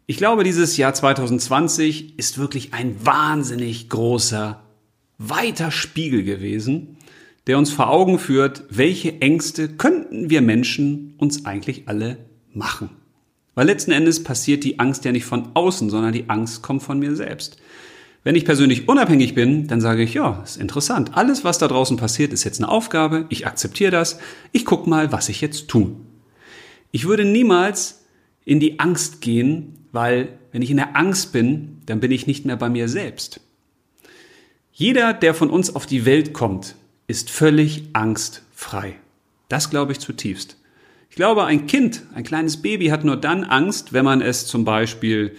[0.06, 4.62] Ich glaube, dieses Jahr 2020 ist wirklich ein wahnsinnig großer,
[5.16, 6.97] weiter Spiegel gewesen,
[7.48, 12.18] der uns vor Augen führt, welche Ängste könnten wir Menschen uns eigentlich alle
[12.52, 12.90] machen.
[13.54, 16.98] Weil letzten Endes passiert die Angst ja nicht von außen, sondern die Angst kommt von
[16.98, 17.56] mir selbst.
[18.22, 21.16] Wenn ich persönlich unabhängig bin, dann sage ich, ja, ist interessant.
[21.16, 23.24] Alles, was da draußen passiert, ist jetzt eine Aufgabe.
[23.30, 24.18] Ich akzeptiere das.
[24.52, 25.92] Ich gucke mal, was ich jetzt tue.
[26.90, 28.04] Ich würde niemals
[28.44, 32.44] in die Angst gehen, weil wenn ich in der Angst bin, dann bin ich nicht
[32.44, 33.40] mehr bei mir selbst.
[34.70, 36.76] Jeder, der von uns auf die Welt kommt,
[37.08, 38.94] ist völlig angstfrei.
[39.48, 40.56] Das glaube ich zutiefst.
[41.10, 44.64] Ich glaube, ein Kind, ein kleines Baby hat nur dann Angst, wenn man es zum
[44.64, 45.34] Beispiel,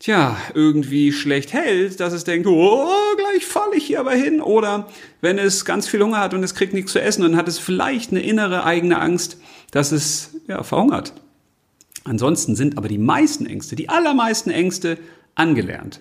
[0.00, 4.40] tja, irgendwie schlecht hält, dass es denkt, oh, gleich falle ich hier aber hin.
[4.40, 4.88] Oder
[5.20, 7.58] wenn es ganz viel Hunger hat und es kriegt nichts zu essen, dann hat es
[7.58, 9.36] vielleicht eine innere eigene Angst,
[9.70, 11.12] dass es, ja, verhungert.
[12.04, 14.98] Ansonsten sind aber die meisten Ängste, die allermeisten Ängste
[15.34, 16.00] angelernt.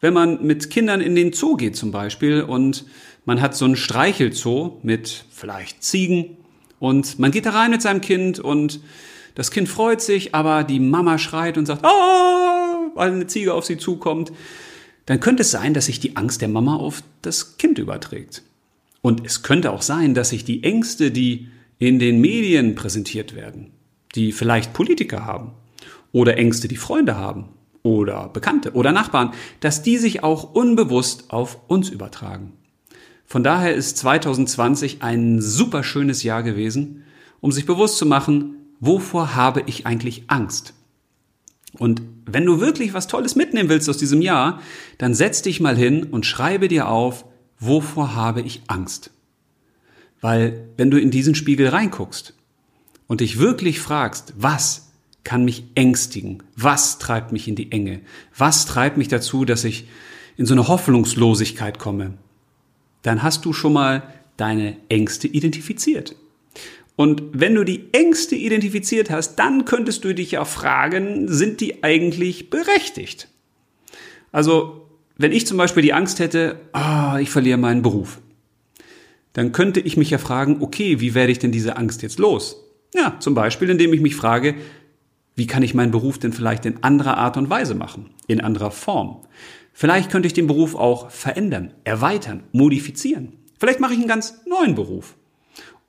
[0.00, 2.86] Wenn man mit Kindern in den Zoo geht zum Beispiel und
[3.24, 6.36] man hat so einen Streichelzoo mit vielleicht Ziegen
[6.78, 8.80] und man geht da rein mit seinem Kind und
[9.34, 13.64] das Kind freut sich, aber die Mama schreit und sagt, ah, weil eine Ziege auf
[13.64, 14.32] sie zukommt.
[15.06, 18.42] Dann könnte es sein, dass sich die Angst der Mama auf das Kind überträgt.
[19.02, 21.48] Und es könnte auch sein, dass sich die Ängste, die
[21.78, 23.70] in den Medien präsentiert werden,
[24.14, 25.52] die vielleicht Politiker haben
[26.12, 27.48] oder Ängste, die Freunde haben
[27.82, 32.52] oder Bekannte oder Nachbarn, dass die sich auch unbewusst auf uns übertragen.
[33.30, 37.04] Von daher ist 2020 ein super schönes Jahr gewesen,
[37.40, 40.74] um sich bewusst zu machen, wovor habe ich eigentlich Angst?
[41.78, 44.60] Und wenn du wirklich was Tolles mitnehmen willst aus diesem Jahr,
[44.98, 47.24] dann setz dich mal hin und schreibe dir auf,
[47.60, 49.12] wovor habe ich Angst?
[50.20, 52.34] Weil wenn du in diesen Spiegel reinguckst
[53.06, 54.90] und dich wirklich fragst, was
[55.22, 56.42] kann mich ängstigen?
[56.56, 58.00] Was treibt mich in die Enge?
[58.36, 59.86] Was treibt mich dazu, dass ich
[60.36, 62.18] in so eine Hoffnungslosigkeit komme?
[63.02, 64.02] Dann hast du schon mal
[64.36, 66.16] deine Ängste identifiziert.
[66.96, 71.82] Und wenn du die Ängste identifiziert hast, dann könntest du dich ja fragen, sind die
[71.82, 73.28] eigentlich berechtigt?
[74.32, 74.86] Also,
[75.16, 78.20] wenn ich zum Beispiel die Angst hätte, ah, ich verliere meinen Beruf,
[79.32, 82.56] dann könnte ich mich ja fragen, okay, wie werde ich denn diese Angst jetzt los?
[82.94, 84.56] Ja, zum Beispiel, indem ich mich frage,
[85.36, 88.70] wie kann ich meinen Beruf denn vielleicht in anderer Art und Weise machen, in anderer
[88.70, 89.22] Form?
[89.72, 93.32] Vielleicht könnte ich den Beruf auch verändern, erweitern, modifizieren.
[93.58, 95.16] Vielleicht mache ich einen ganz neuen Beruf.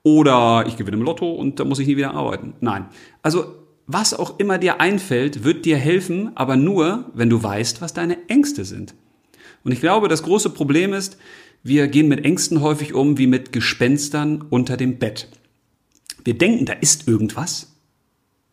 [0.02, 2.54] Oder ich gewinne im Lotto und da muss ich nie wieder arbeiten.
[2.60, 2.86] Nein.
[3.22, 7.92] Also was auch immer dir einfällt, wird dir helfen, aber nur, wenn du weißt, was
[7.92, 8.94] deine Ängste sind.
[9.64, 11.18] Und ich glaube, das große Problem ist,
[11.62, 15.28] wir gehen mit Ängsten häufig um wie mit Gespenstern unter dem Bett.
[16.24, 17.72] Wir denken, da ist irgendwas.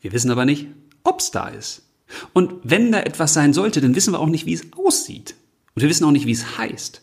[0.01, 0.67] Wir wissen aber nicht,
[1.03, 1.88] ob's da ist.
[2.34, 5.36] Und wenn da etwas sein sollte, dann wissen wir auch nicht, wie es aussieht.
[5.76, 7.01] Und wir wissen auch nicht, wie es heißt.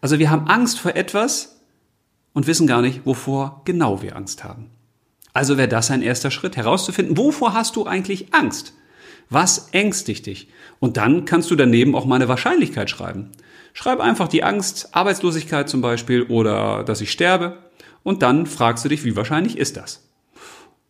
[0.00, 1.60] Also wir haben Angst vor etwas
[2.32, 4.70] und wissen gar nicht, wovor genau wir Angst haben.
[5.32, 8.74] Also wäre das ein erster Schritt, herauszufinden, wovor hast du eigentlich Angst?
[9.28, 10.48] Was ängstigt dich?
[10.80, 13.30] Und dann kannst du daneben auch mal eine Wahrscheinlichkeit schreiben.
[13.72, 17.58] Schreib einfach die Angst, Arbeitslosigkeit zum Beispiel oder dass ich sterbe.
[18.02, 20.09] Und dann fragst du dich, wie wahrscheinlich ist das?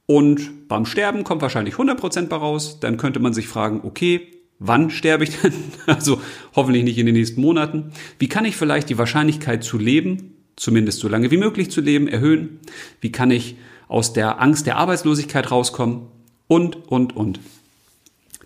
[0.06, 2.78] Und beim Sterben kommt wahrscheinlich 100% bei raus.
[2.80, 4.26] Dann könnte man sich fragen, okay,
[4.58, 5.52] wann sterbe ich denn?
[5.86, 6.20] Also
[6.54, 7.92] hoffentlich nicht in den nächsten Monaten.
[8.18, 12.06] Wie kann ich vielleicht die Wahrscheinlichkeit zu leben, zumindest so lange wie möglich zu leben,
[12.06, 12.60] erhöhen?
[13.00, 13.56] Wie kann ich
[13.88, 16.06] aus der Angst der Arbeitslosigkeit rauskommen?
[16.46, 17.40] Und, und, und.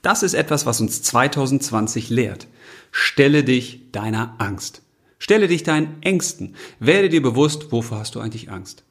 [0.03, 2.47] Das ist etwas, was uns 2020 lehrt.
[2.91, 4.83] Stelle dich deiner Angst.
[5.19, 6.55] Stelle dich deinen Ängsten.
[6.79, 8.85] Werde dir bewusst, wovor hast du eigentlich Angst.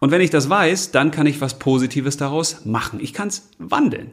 [0.00, 3.00] Und wenn ich das weiß, dann kann ich was Positives daraus machen.
[3.00, 4.10] Ich kann es wandeln.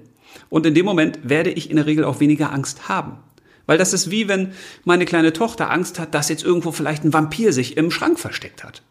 [0.50, 3.18] Und in dem Moment werde ich in der Regel auch weniger Angst haben.
[3.66, 4.54] Weil das ist wie wenn
[4.84, 8.64] meine kleine Tochter Angst hat, dass jetzt irgendwo vielleicht ein Vampir sich im Schrank versteckt
[8.64, 8.84] hat.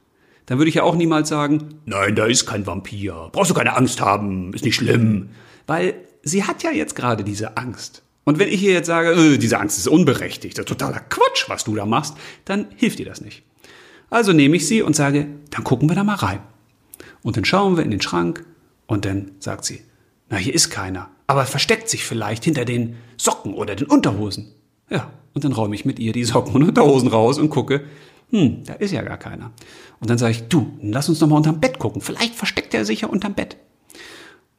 [0.46, 3.76] dann würde ich ja auch niemals sagen, nein, da ist kein Vampir, brauchst du keine
[3.76, 5.30] Angst haben, ist nicht schlimm.
[5.66, 8.02] Weil sie hat ja jetzt gerade diese Angst.
[8.24, 11.48] Und wenn ich ihr jetzt sage, äh, diese Angst ist unberechtigt, das ist totaler Quatsch,
[11.48, 13.42] was du da machst, dann hilft ihr das nicht.
[14.08, 16.40] Also nehme ich sie und sage, dann gucken wir da mal rein.
[17.22, 18.44] Und dann schauen wir in den Schrank
[18.86, 19.82] und dann sagt sie,
[20.28, 24.52] na, hier ist keiner, aber versteckt sich vielleicht hinter den Socken oder den Unterhosen.
[24.88, 27.84] Ja, und dann räume ich mit ihr die Socken und Unterhosen raus und gucke,
[28.30, 29.52] hm, da ist ja gar keiner.
[30.00, 32.00] Und dann sage ich, du, lass uns doch mal unterm Bett gucken.
[32.00, 33.56] Vielleicht versteckt er sich ja unterm Bett.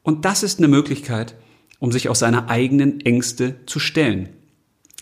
[0.02, 1.34] Und das ist eine Möglichkeit,
[1.78, 4.28] um sich aus seiner eigenen Ängste zu stellen.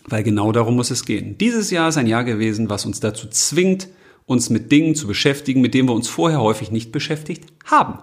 [0.06, 1.36] Weil genau darum muss es gehen.
[1.38, 3.88] Dieses Jahr ist ein Jahr gewesen, was uns dazu zwingt,
[4.30, 7.98] uns mit Dingen zu beschäftigen, mit denen wir uns vorher häufig nicht beschäftigt haben.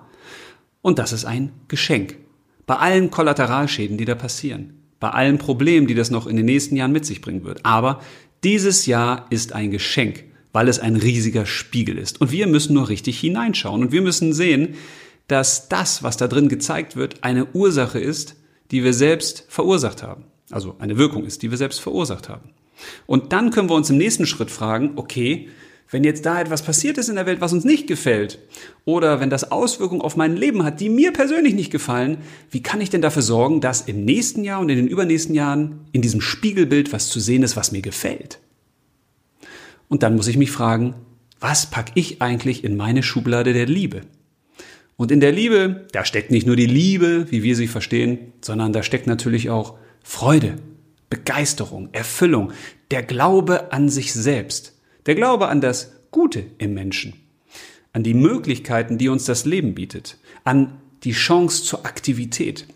[0.82, 2.18] Und das ist ein Geschenk.
[2.66, 6.76] Bei allen Kollateralschäden, die da passieren bei allen Problemen, die das noch in den nächsten
[6.76, 7.66] Jahren mit sich bringen wird.
[7.66, 8.02] Aber
[8.44, 10.24] dieses Jahr ist ein Geschenk,
[10.54, 12.20] weil es ein riesiger Spiegel ist.
[12.22, 13.82] Und wir müssen nur richtig hineinschauen.
[13.82, 14.76] Und wir müssen sehen,
[15.28, 18.36] dass das, was da drin gezeigt wird, eine Ursache ist,
[18.72, 20.24] die wir selbst verursacht haben.
[20.50, 22.50] Also eine Wirkung ist, die wir selbst verursacht haben.
[23.06, 25.50] Und dann können wir uns im nächsten Schritt fragen, okay,
[25.90, 28.40] wenn jetzt da etwas passiert ist in der Welt, was uns nicht gefällt,
[28.86, 32.18] oder wenn das Auswirkungen auf mein Leben hat, die mir persönlich nicht gefallen,
[32.52, 35.82] wie kann ich denn dafür sorgen, dass im nächsten Jahr und in den übernächsten Jahren
[35.92, 38.40] in diesem Spiegelbild was zu sehen ist, was mir gefällt?
[39.88, 40.96] Und dann muss ich mich fragen,
[41.40, 44.02] was packe ich eigentlich in meine Schublade der Liebe?
[44.98, 48.74] Und in der Liebe, da steckt nicht nur die Liebe, wie wir sie verstehen, sondern
[48.74, 50.56] da steckt natürlich auch Freude,
[51.10, 52.52] Begeisterung, Erfüllung,
[52.90, 54.77] der Glaube an sich selbst.
[55.08, 57.14] Der Glaube an das Gute im Menschen,
[57.94, 62.68] an die Möglichkeiten, die uns das Leben bietet, an die Chance zur Aktivität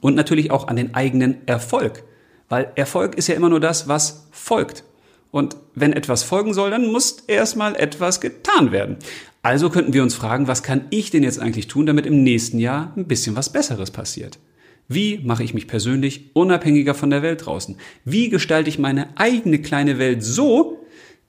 [0.00, 2.04] und natürlich auch an den eigenen Erfolg,
[2.48, 4.84] weil Erfolg ist ja immer nur das, was folgt.
[5.32, 8.98] Und wenn etwas folgen soll, dann muss erstmal etwas getan werden.
[9.42, 12.58] Also könnten wir uns fragen, was kann ich denn jetzt eigentlich tun, damit im nächsten
[12.58, 14.38] Jahr ein bisschen was Besseres passiert?
[14.86, 17.78] Wie mache ich mich persönlich unabhängiger von der Welt draußen?
[18.04, 20.81] Wie gestalte ich meine eigene kleine Welt so,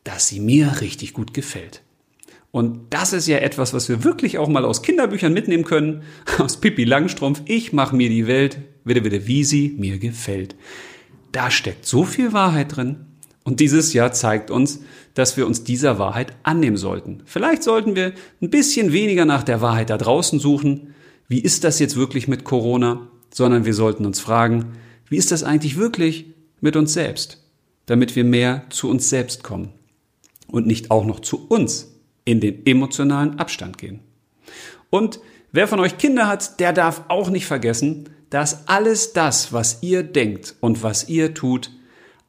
[0.03, 1.81] dass sie mir richtig gut gefällt.
[2.53, 6.03] Und das ist ja etwas, was wir wirklich auch mal aus Kinderbüchern mitnehmen können,
[6.37, 7.41] aus Pippi Langstrumpf.
[7.45, 10.55] Ich mache mir die Welt, wieder, wieder, wie sie mir gefällt.
[11.31, 13.07] Da steckt so viel Wahrheit drin.
[13.43, 14.81] Und dieses Jahr zeigt uns,
[15.15, 17.23] dass wir uns dieser Wahrheit annehmen sollten.
[17.25, 20.93] Vielleicht sollten wir ein bisschen weniger nach der Wahrheit da draußen suchen.
[21.27, 23.07] Wie ist das jetzt wirklich mit Corona?
[23.33, 24.73] Sondern wir sollten uns fragen,
[25.09, 26.27] wie ist das eigentlich wirklich
[26.61, 27.43] mit uns selbst?
[27.87, 29.71] Damit wir mehr zu uns selbst kommen
[30.53, 31.95] und nicht auch noch zu uns
[32.25, 34.01] in den emotionalen Abstand gehen.
[34.91, 35.19] Und
[35.51, 40.03] wer von euch Kinder hat, der darf auch nicht vergessen, dass alles das, was ihr
[40.03, 41.71] denkt und was ihr tut,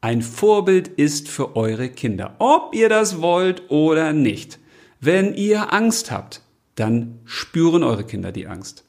[0.00, 2.36] ein Vorbild ist für eure Kinder.
[2.38, 4.58] Ob ihr das wollt oder nicht.
[5.00, 6.40] Wenn ihr Angst habt,
[6.76, 8.84] dann spüren eure Kinder die Angst.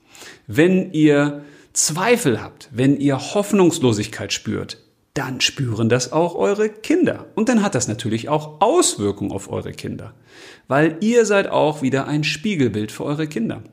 [0.48, 4.78] Wenn ihr Zweifel habt, wenn ihr Hoffnungslosigkeit spürt,
[5.16, 7.26] dann spüren das auch eure Kinder.
[7.36, 10.14] Und dann hat das natürlich auch Auswirkungen auf eure Kinder,
[10.68, 13.64] weil ihr seid auch wieder ein Spiegelbild für eure Kinder.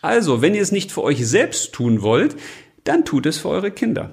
[0.00, 2.36] Also, wenn ihr es nicht für euch selbst tun wollt,
[2.84, 4.10] dann tut es für eure Kinder.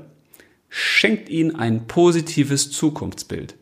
[0.68, 3.56] Schenkt ihnen ein positives Zukunftsbild.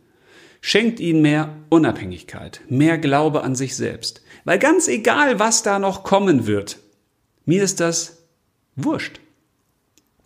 [0.62, 4.22] Schenkt ihnen mehr Unabhängigkeit, mehr Glaube an sich selbst.
[4.46, 6.80] Weil ganz egal, was da noch kommen wird,
[7.46, 8.24] mir ist das
[8.76, 9.20] wurscht.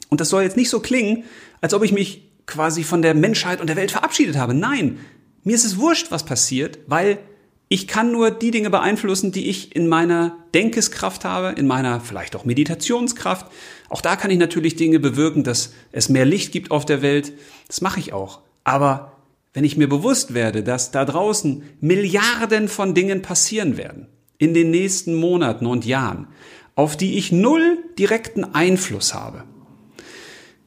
[0.09, 1.23] Und das soll jetzt nicht so klingen,
[1.61, 4.53] als ob ich mich quasi von der Menschheit und der Welt verabschiedet habe.
[4.53, 4.99] Nein,
[5.43, 7.19] mir ist es wurscht, was passiert, weil
[7.73, 12.35] ich kann nur die Dinge beeinflussen, die ich in meiner Denkeskraft habe, in meiner vielleicht
[12.35, 13.45] auch Meditationskraft.
[13.87, 17.31] Auch da kann ich natürlich Dinge bewirken, dass es mehr Licht gibt auf der Welt.
[17.67, 18.41] Das mache ich auch.
[18.65, 19.13] Aber
[19.53, 24.69] wenn ich mir bewusst werde, dass da draußen Milliarden von Dingen passieren werden in den
[24.69, 26.27] nächsten Monaten und Jahren,
[26.75, 29.45] auf die ich null direkten Einfluss habe,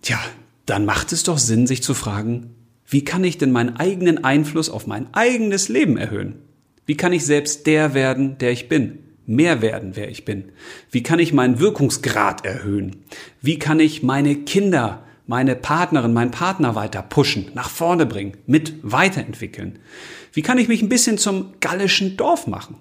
[0.00, 0.18] tja,
[0.66, 2.54] dann macht es doch Sinn, sich zu fragen,
[2.86, 6.36] wie kann ich denn meinen eigenen Einfluss auf mein eigenes Leben erhöhen?
[6.86, 8.98] Wie kann ich selbst der werden, der ich bin?
[9.26, 10.52] Mehr werden, wer ich bin?
[10.90, 13.04] Wie kann ich meinen Wirkungsgrad erhöhen?
[13.40, 18.74] Wie kann ich meine Kinder, meine Partnerin, meinen Partner weiter pushen, nach vorne bringen, mit
[18.82, 19.78] weiterentwickeln?
[20.34, 22.76] Wie kann ich mich ein bisschen zum gallischen Dorf machen?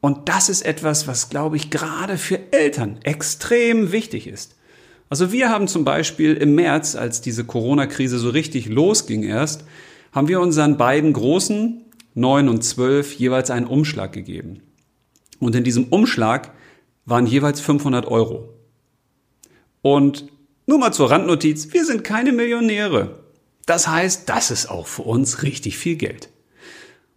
[0.00, 4.54] Und das ist etwas, was, glaube ich, gerade für Eltern extrem wichtig ist.
[5.14, 9.62] Also wir haben zum Beispiel im März, als diese Corona-Krise so richtig losging erst,
[10.10, 11.84] haben wir unseren beiden Großen,
[12.14, 14.62] neun und zwölf, jeweils einen Umschlag gegeben.
[15.38, 16.50] Und in diesem Umschlag
[17.04, 18.48] waren jeweils 500 Euro.
[19.82, 20.26] Und
[20.66, 23.20] nur mal zur Randnotiz, wir sind keine Millionäre.
[23.66, 26.28] Das heißt, das ist auch für uns richtig viel Geld.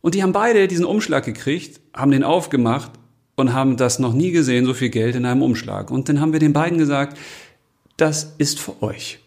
[0.02, 2.92] Und die haben beide diesen Umschlag gekriegt, haben den aufgemacht
[3.36, 5.90] und haben das noch nie gesehen, so viel Geld in einem Umschlag.
[5.90, 7.18] Und dann haben wir den beiden gesagt,
[7.98, 9.20] das ist für euch.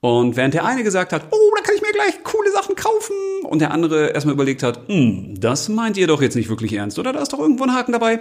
[0.00, 3.14] Und während der eine gesagt hat, oh, da kann ich mir gleich coole Sachen kaufen,
[3.44, 6.98] und der andere erstmal überlegt hat, hm, das meint ihr doch jetzt nicht wirklich ernst,
[6.98, 7.12] oder?
[7.12, 8.18] Da ist doch irgendwo ein Haken dabei.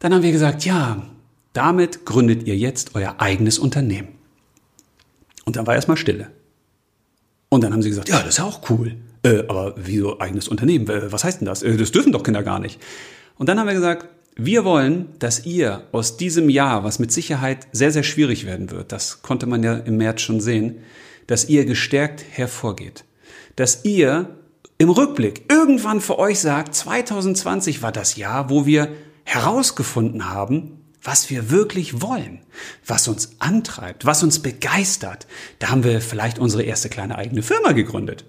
[0.00, 1.02] Dann haben wir gesagt, ja,
[1.52, 4.08] damit gründet ihr jetzt euer eigenes Unternehmen.
[5.44, 6.30] Und dann war erstmal Stille.
[7.48, 8.96] Und dann haben sie gesagt, ja, das ist ja auch cool.
[9.22, 10.88] Äh, aber wieso eigenes Unternehmen?
[10.88, 11.62] Was heißt denn das?
[11.62, 12.80] Äh, das dürfen doch Kinder gar nicht.
[13.38, 17.66] Und dann haben wir gesagt, wir wollen, dass ihr aus diesem Jahr, was mit Sicherheit
[17.72, 20.78] sehr, sehr schwierig werden wird, das konnte man ja im März schon sehen,
[21.26, 23.04] dass ihr gestärkt hervorgeht.
[23.56, 24.36] Dass ihr
[24.78, 28.88] im Rückblick irgendwann für euch sagt, 2020 war das Jahr, wo wir
[29.24, 32.40] herausgefunden haben, was wir wirklich wollen,
[32.86, 35.26] was uns antreibt, was uns begeistert.
[35.58, 38.24] Da haben wir vielleicht unsere erste kleine eigene Firma gegründet.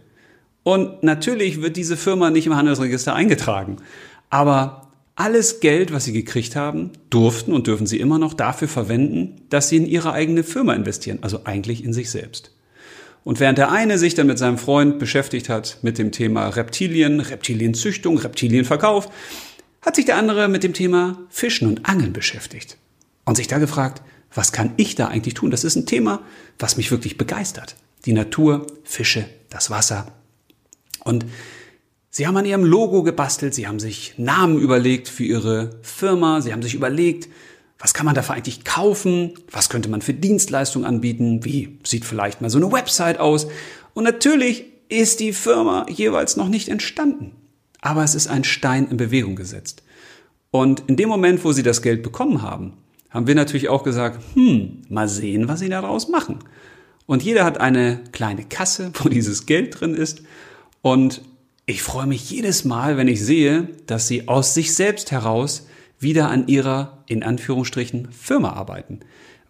[0.63, 3.77] Und natürlich wird diese Firma nicht im Handelsregister eingetragen.
[4.29, 9.41] Aber alles Geld, was sie gekriegt haben, durften und dürfen sie immer noch dafür verwenden,
[9.49, 12.51] dass sie in ihre eigene Firma investieren, also eigentlich in sich selbst.
[13.23, 17.19] Und während der eine sich dann mit seinem Freund beschäftigt hat mit dem Thema Reptilien,
[17.19, 19.09] Reptilienzüchtung, Reptilienverkauf,
[19.81, 22.77] hat sich der andere mit dem Thema Fischen und Angeln beschäftigt
[23.25, 24.01] und sich da gefragt,
[24.33, 25.51] was kann ich da eigentlich tun?
[25.51, 26.21] Das ist ein Thema,
[26.57, 27.75] was mich wirklich begeistert.
[28.05, 30.11] Die Natur, Fische, das Wasser.
[31.03, 31.25] Und
[32.15, 36.53] Sie haben an ihrem Logo gebastelt, sie haben sich Namen überlegt für ihre Firma, sie
[36.53, 37.27] haben sich überlegt,
[37.79, 42.39] was kann man dafür eigentlich kaufen, was könnte man für Dienstleistungen anbieten, wie sieht vielleicht
[42.39, 43.47] mal so eine Website aus.
[43.95, 47.31] Und natürlich ist die Firma jeweils noch nicht entstanden,
[47.81, 49.81] aber es ist ein Stein in Bewegung gesetzt.
[50.51, 52.73] Und in dem Moment, wo sie das Geld bekommen haben,
[53.09, 56.37] haben wir natürlich auch gesagt, hm, mal sehen, was sie daraus machen.
[57.07, 60.21] Und jeder hat eine kleine Kasse, wo dieses Geld drin ist.
[60.83, 61.23] Und
[61.65, 65.67] ich freue mich jedes Mal, wenn ich sehe, dass sie aus sich selbst heraus
[65.99, 68.99] wieder an ihrer, in Anführungsstrichen, Firma arbeiten.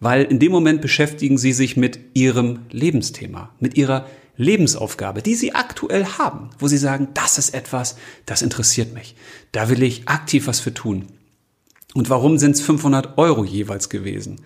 [0.00, 4.06] Weil in dem Moment beschäftigen sie sich mit ihrem Lebensthema, mit ihrer
[4.36, 7.96] Lebensaufgabe, die sie aktuell haben, wo sie sagen, das ist etwas,
[8.26, 9.14] das interessiert mich.
[9.52, 11.06] Da will ich aktiv was für tun.
[11.94, 14.40] Und warum sind es 500 Euro jeweils gewesen?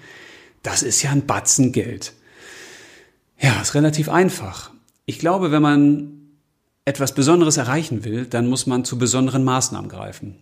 [0.63, 2.13] Das ist ja ein Batzen Geld.
[3.41, 4.71] Ja, ist relativ einfach.
[5.07, 6.18] Ich glaube, wenn man
[6.89, 10.37] etwas Besonderes erreichen will, dann muss man zu besonderen Maßnahmen greifen.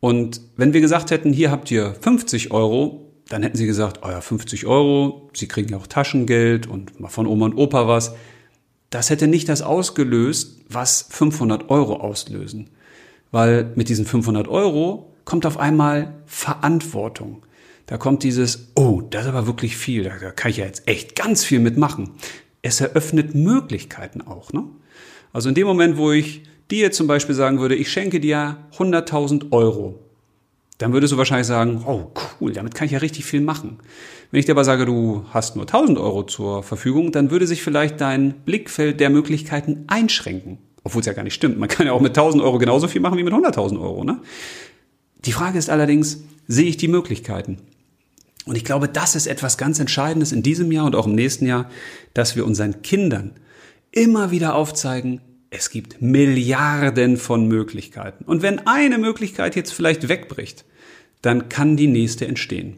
[0.00, 4.20] Und wenn wir gesagt hätten, hier habt ihr 50 Euro, dann hätten sie gesagt, ja,
[4.20, 8.14] 50 Euro, sie kriegen ja auch Taschengeld und mal von Oma und Opa was.
[8.90, 12.70] Das hätte nicht das ausgelöst, was 500 Euro auslösen.
[13.30, 17.44] Weil mit diesen 500 Euro kommt auf einmal Verantwortung.
[17.86, 21.14] Da kommt dieses, oh, das ist aber wirklich viel, da kann ich ja jetzt echt
[21.14, 22.10] ganz viel mitmachen.
[22.62, 24.52] Es eröffnet Möglichkeiten auch.
[24.52, 24.64] Ne?
[25.32, 29.52] Also in dem Moment, wo ich dir zum Beispiel sagen würde, ich schenke dir 100.000
[29.52, 29.98] Euro,
[30.78, 32.10] dann würdest du wahrscheinlich sagen, oh
[32.40, 33.78] cool, damit kann ich ja richtig viel machen.
[34.30, 37.62] Wenn ich dir aber sage, du hast nur 1000 Euro zur Verfügung, dann würde sich
[37.62, 40.58] vielleicht dein Blickfeld der Möglichkeiten einschränken.
[40.84, 41.58] Obwohl es ja gar nicht stimmt.
[41.58, 44.04] Man kann ja auch mit 1000 Euro genauso viel machen wie mit 100.000 Euro.
[44.04, 44.20] Ne?
[45.24, 47.58] Die Frage ist allerdings, sehe ich die Möglichkeiten?
[48.44, 51.46] Und ich glaube, das ist etwas ganz Entscheidendes in diesem Jahr und auch im nächsten
[51.46, 51.68] Jahr,
[52.14, 53.32] dass wir unseren Kindern
[53.96, 58.24] immer wieder aufzeigen, es gibt Milliarden von Möglichkeiten.
[58.24, 60.64] Und wenn eine Möglichkeit jetzt vielleicht wegbricht,
[61.22, 62.76] dann kann die nächste entstehen.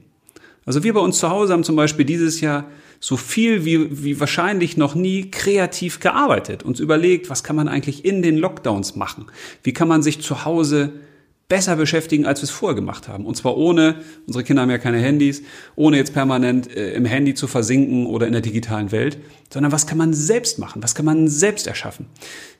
[0.64, 2.66] Also wir bei uns zu Hause haben zum Beispiel dieses Jahr
[3.00, 8.04] so viel wie, wie wahrscheinlich noch nie kreativ gearbeitet, uns überlegt, was kann man eigentlich
[8.04, 9.26] in den Lockdowns machen?
[9.62, 10.92] Wie kann man sich zu Hause
[11.48, 13.24] besser beschäftigen, als wir es vorher gemacht haben.
[13.24, 15.42] Und zwar ohne, unsere Kinder haben ja keine Handys,
[15.76, 19.18] ohne jetzt permanent äh, im Handy zu versinken oder in der digitalen Welt,
[19.50, 20.82] sondern was kann man selbst machen?
[20.82, 22.06] Was kann man selbst erschaffen?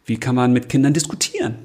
[0.07, 1.57] Wie kann man mit Kindern diskutieren?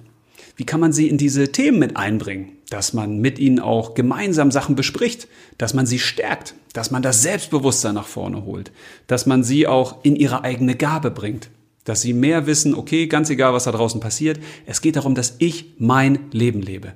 [0.57, 2.57] Wie kann man sie in diese Themen mit einbringen?
[2.69, 7.21] Dass man mit ihnen auch gemeinsam Sachen bespricht, dass man sie stärkt, dass man das
[7.21, 8.71] Selbstbewusstsein nach vorne holt,
[9.07, 11.49] dass man sie auch in ihre eigene Gabe bringt,
[11.85, 15.35] dass sie mehr wissen, okay, ganz egal, was da draußen passiert, es geht darum, dass
[15.39, 16.93] ich mein Leben lebe.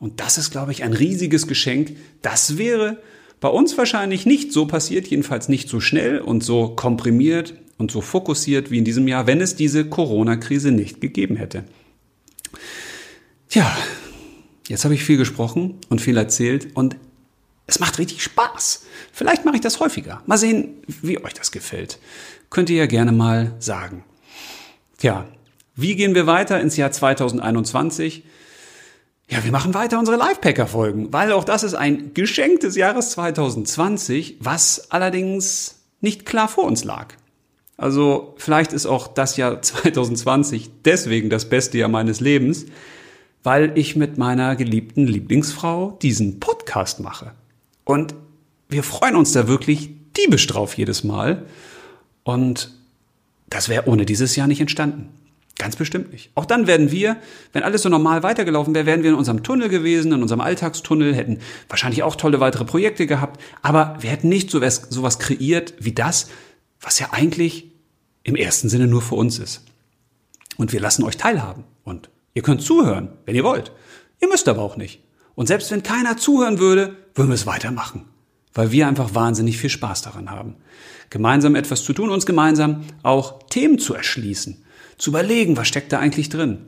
[0.00, 1.96] Und das ist, glaube ich, ein riesiges Geschenk.
[2.22, 2.98] Das wäre
[3.38, 8.00] bei uns wahrscheinlich nicht so passiert, jedenfalls nicht so schnell und so komprimiert und so
[8.00, 11.64] fokussiert wie in diesem Jahr, wenn es diese Corona-Krise nicht gegeben hätte.
[13.48, 13.70] Tja,
[14.68, 16.96] jetzt habe ich viel gesprochen und viel erzählt und
[17.66, 18.84] es macht richtig Spaß.
[19.12, 20.22] Vielleicht mache ich das häufiger.
[20.26, 21.98] Mal sehen, wie euch das gefällt.
[22.48, 24.04] Könnt ihr ja gerne mal sagen.
[24.98, 25.26] Tja,
[25.76, 28.24] wie gehen wir weiter ins Jahr 2021?
[29.30, 34.38] Ja, wir machen weiter unsere Lifepacker-Folgen, weil auch das ist ein Geschenk des Jahres 2020,
[34.40, 37.14] was allerdings nicht klar vor uns lag.
[37.76, 42.66] Also vielleicht ist auch das Jahr 2020 deswegen das beste Jahr meines Lebens,
[43.44, 47.30] weil ich mit meiner geliebten Lieblingsfrau diesen Podcast mache.
[47.84, 48.16] Und
[48.68, 51.46] wir freuen uns da wirklich diebisch drauf jedes Mal.
[52.24, 52.72] Und
[53.48, 55.08] das wäre ohne dieses Jahr nicht entstanden.
[55.60, 56.30] Ganz bestimmt nicht.
[56.36, 57.18] Auch dann werden wir,
[57.52, 61.14] wenn alles so normal weitergelaufen wäre, wären wir in unserem Tunnel gewesen, in unserem Alltagstunnel,
[61.14, 65.92] hätten wahrscheinlich auch tolle weitere Projekte gehabt, aber wir hätten nicht sowas, sowas kreiert wie
[65.92, 66.28] das,
[66.80, 67.72] was ja eigentlich
[68.22, 69.66] im ersten Sinne nur für uns ist.
[70.56, 71.64] Und wir lassen euch teilhaben.
[71.84, 73.70] Und ihr könnt zuhören, wenn ihr wollt.
[74.18, 75.02] Ihr müsst aber auch nicht.
[75.34, 78.06] Und selbst wenn keiner zuhören würde, würden wir es weitermachen.
[78.54, 80.56] Weil wir einfach wahnsinnig viel Spaß daran haben.
[81.10, 84.64] Gemeinsam etwas zu tun, uns gemeinsam auch Themen zu erschließen
[85.00, 86.58] zu überlegen, was steckt da eigentlich drin.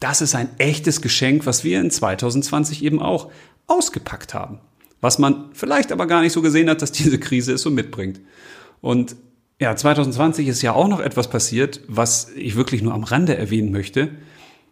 [0.00, 3.30] Das ist ein echtes Geschenk, was wir in 2020 eben auch
[3.66, 4.60] ausgepackt haben.
[5.00, 8.20] Was man vielleicht aber gar nicht so gesehen hat, dass diese Krise es so mitbringt.
[8.80, 9.16] Und
[9.60, 13.72] ja, 2020 ist ja auch noch etwas passiert, was ich wirklich nur am Rande erwähnen
[13.72, 14.10] möchte.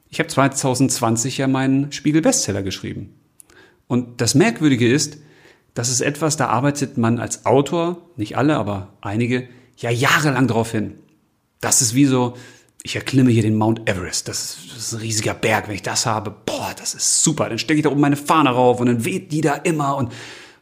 [0.08, 3.14] Ich habe 2020 ja meinen Spiegel-Bestseller geschrieben.
[3.86, 5.18] Und das Merkwürdige ist,
[5.74, 10.72] das ist etwas, da arbeitet man als Autor, nicht alle, aber einige, ja jahrelang drauf
[10.72, 10.94] hin.
[11.60, 12.34] Das ist wie so,
[12.82, 14.28] ich erklimme hier den Mount Everest.
[14.28, 15.68] Das ist, das ist, ein riesiger Berg.
[15.68, 17.48] Wenn ich das habe, boah, das ist super.
[17.48, 20.12] Dann stecke ich da oben meine Fahne rauf und dann weht die da immer und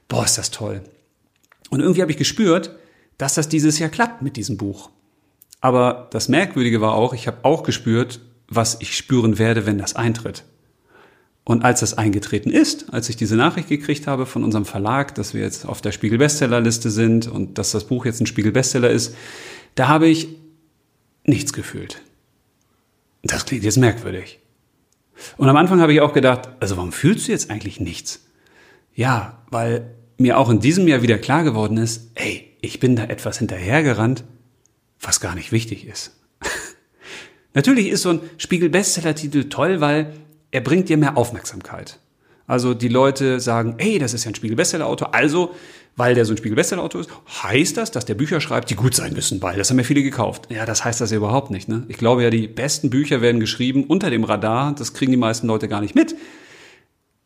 [0.09, 0.83] boah, ist das toll.
[1.71, 2.77] Und irgendwie habe ich gespürt,
[3.19, 4.91] dass das dieses Jahr klappt mit diesem Buch.
[5.61, 9.97] Aber das Merkwürdige war auch, ich habe auch gespürt, was ich spüren werde, wenn das
[9.97, 10.45] eintritt.
[11.45, 15.35] Und als das eingetreten ist, als ich diese Nachricht gekriegt habe von unserem Verlag, dass
[15.35, 18.91] wir jetzt auf der Spiegel Bestsellerliste sind und dass das Buch jetzt ein Spiegel Bestseller
[18.91, 19.14] ist,
[19.75, 20.29] da habe ich
[21.25, 22.03] nichts gefühlt.
[23.23, 24.41] Das klingt jetzt merkwürdig.
[25.37, 28.27] Und am Anfang habe ich auch gedacht, also warum fühlst du jetzt eigentlich nichts?
[28.95, 33.05] Ja, weil mir auch in diesem Jahr wieder klar geworden ist, ey, ich bin da
[33.05, 34.25] etwas hinterhergerannt,
[35.01, 36.16] was gar nicht wichtig ist.
[37.55, 40.12] Natürlich ist so ein Spiegel-Bestseller-Titel toll, weil
[40.51, 41.99] er bringt dir mehr Aufmerksamkeit.
[42.47, 45.55] Also die Leute sagen, ey, das ist ja ein Spiegel-Bestseller-Autor, also
[45.99, 47.11] weil der so ein Spiegel-Bestseller-Autor ist,
[47.42, 50.03] heißt das, dass der Bücher schreibt, die gut sein müssen, weil das haben ja viele
[50.03, 50.46] gekauft.
[50.49, 51.68] Ja, das heißt das ja überhaupt nicht.
[51.68, 51.84] Ne?
[51.88, 55.49] Ich glaube ja, die besten Bücher werden geschrieben unter dem Radar, das kriegen die meisten
[55.49, 56.14] Leute gar nicht mit.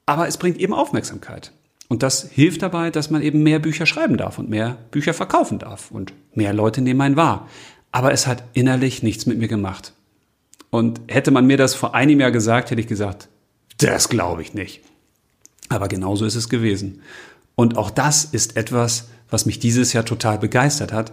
[0.06, 1.52] Aber es bringt eben Aufmerksamkeit.
[1.88, 5.58] Und das hilft dabei, dass man eben mehr Bücher schreiben darf und mehr Bücher verkaufen
[5.58, 7.48] darf und mehr Leute nehmen einen wahr.
[7.92, 9.92] Aber es hat innerlich nichts mit mir gemacht.
[10.70, 13.28] Und hätte man mir das vor einem Jahr gesagt, hätte ich gesagt,
[13.76, 14.80] das glaube ich nicht.
[15.68, 17.02] Aber genauso ist es gewesen.
[17.62, 21.12] Und auch das ist etwas, was mich dieses Jahr total begeistert hat.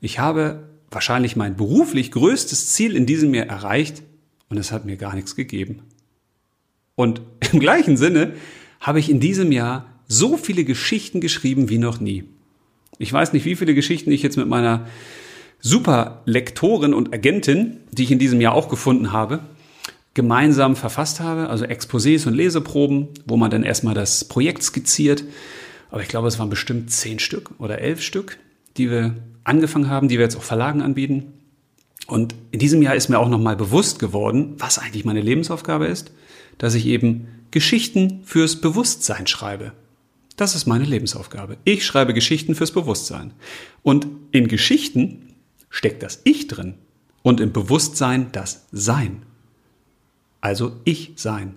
[0.00, 4.02] Ich habe wahrscheinlich mein beruflich größtes Ziel in diesem Jahr erreicht
[4.48, 5.82] und es hat mir gar nichts gegeben.
[6.96, 7.20] Und
[7.52, 8.32] im gleichen Sinne
[8.80, 12.24] habe ich in diesem Jahr so viele Geschichten geschrieben wie noch nie.
[12.98, 14.88] Ich weiß nicht, wie viele Geschichten ich jetzt mit meiner
[15.60, 19.44] super Lektorin und Agentin, die ich in diesem Jahr auch gefunden habe,
[20.14, 25.22] gemeinsam verfasst habe, also Exposés und Leseproben, wo man dann erstmal das Projekt skizziert,
[25.94, 28.38] aber ich glaube, es waren bestimmt zehn Stück oder elf Stück,
[28.76, 29.14] die wir
[29.44, 31.34] angefangen haben, die wir jetzt auch Verlagen anbieten.
[32.08, 36.10] Und in diesem Jahr ist mir auch nochmal bewusst geworden, was eigentlich meine Lebensaufgabe ist,
[36.58, 39.70] dass ich eben Geschichten fürs Bewusstsein schreibe.
[40.36, 41.58] Das ist meine Lebensaufgabe.
[41.62, 43.32] Ich schreibe Geschichten fürs Bewusstsein.
[43.84, 45.36] Und in Geschichten
[45.70, 46.74] steckt das Ich drin
[47.22, 49.22] und im Bewusstsein das Sein.
[50.40, 51.54] Also Ich sein.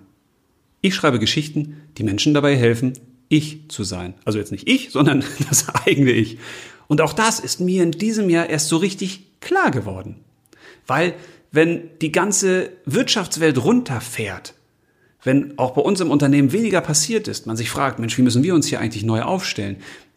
[0.80, 2.92] Ich schreibe Geschichten, die Menschen dabei helfen,
[3.28, 4.14] ich zu sein.
[4.24, 6.38] Also jetzt nicht ich, sondern das eigene Ich.
[6.86, 10.16] Und auch das ist mir in diesem Jahr erst so richtig klar geworden.
[10.86, 11.14] Weil
[11.52, 14.54] wenn die ganze Wirtschaftswelt runterfährt,
[15.22, 18.42] wenn auch bei uns im Unternehmen weniger passiert ist, man sich fragt, Mensch, wie müssen
[18.42, 19.76] wir uns hier eigentlich neu aufstellen,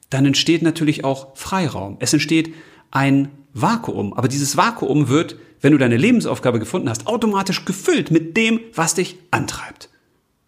[0.09, 1.97] dann entsteht natürlich auch Freiraum.
[1.99, 2.53] Es entsteht
[2.91, 4.13] ein Vakuum.
[4.13, 8.95] Aber dieses Vakuum wird, wenn du deine Lebensaufgabe gefunden hast, automatisch gefüllt mit dem, was
[8.95, 9.89] dich antreibt.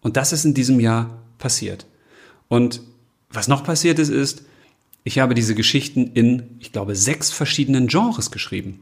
[0.00, 1.86] Und das ist in diesem Jahr passiert.
[2.48, 2.80] Und
[3.30, 4.44] was noch passiert ist, ist,
[5.02, 8.80] ich habe diese Geschichten in, ich glaube, sechs verschiedenen Genres geschrieben.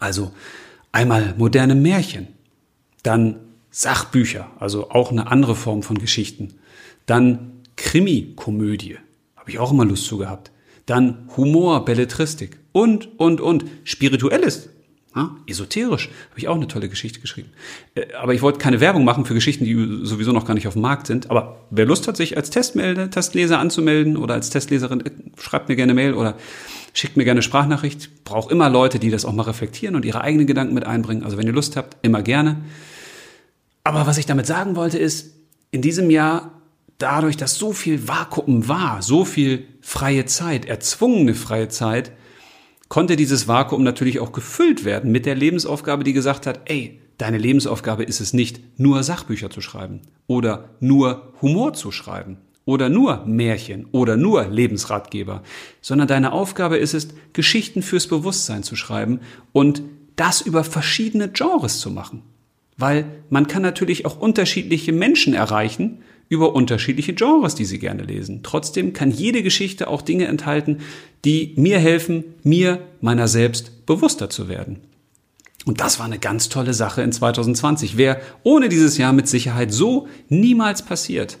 [0.00, 0.32] Also
[0.92, 2.28] einmal moderne Märchen,
[3.02, 3.36] dann
[3.70, 6.54] Sachbücher, also auch eine andere Form von Geschichten,
[7.04, 8.98] dann Krimi-Komödie,
[9.36, 10.50] habe ich auch immer Lust zu gehabt,
[10.86, 14.70] dann Humor, Belletristik und, und, und, Spirituelles,
[15.16, 17.48] ja, esoterisch, habe ich auch eine tolle Geschichte geschrieben.
[17.94, 20.74] Äh, aber ich wollte keine Werbung machen für Geschichten, die sowieso noch gar nicht auf
[20.74, 21.30] dem Markt sind.
[21.30, 25.10] Aber wer Lust hat, sich als Testmelde, Testleser anzumelden oder als Testleserin, äh,
[25.40, 26.36] schreibt mir gerne Mail oder
[26.92, 28.24] schickt mir gerne Sprachnachricht.
[28.24, 31.24] Brauche immer Leute, die das auch mal reflektieren und ihre eigenen Gedanken mit einbringen.
[31.24, 32.58] Also wenn ihr Lust habt, immer gerne.
[33.82, 35.32] Aber was ich damit sagen wollte ist,
[35.70, 36.52] in diesem Jahr
[36.98, 42.12] dadurch, dass so viel Vakuum war, so viel freie Zeit, erzwungene freie Zeit,
[42.88, 47.38] konnte dieses Vakuum natürlich auch gefüllt werden mit der Lebensaufgabe, die gesagt hat, ey, deine
[47.38, 53.24] Lebensaufgabe ist es nicht, nur Sachbücher zu schreiben oder nur Humor zu schreiben oder nur
[53.26, 55.42] Märchen oder nur Lebensratgeber,
[55.80, 59.20] sondern deine Aufgabe ist es, Geschichten fürs Bewusstsein zu schreiben
[59.52, 59.82] und
[60.16, 62.22] das über verschiedene Genres zu machen.
[62.76, 68.40] Weil man kann natürlich auch unterschiedliche Menschen erreichen über unterschiedliche Genres, die sie gerne lesen.
[68.42, 70.78] Trotzdem kann jede Geschichte auch Dinge enthalten,
[71.24, 74.80] die mir helfen, mir meiner selbst bewusster zu werden.
[75.64, 77.96] Und das war eine ganz tolle Sache in 2020.
[77.96, 81.38] Wäre ohne dieses Jahr mit Sicherheit so niemals passiert.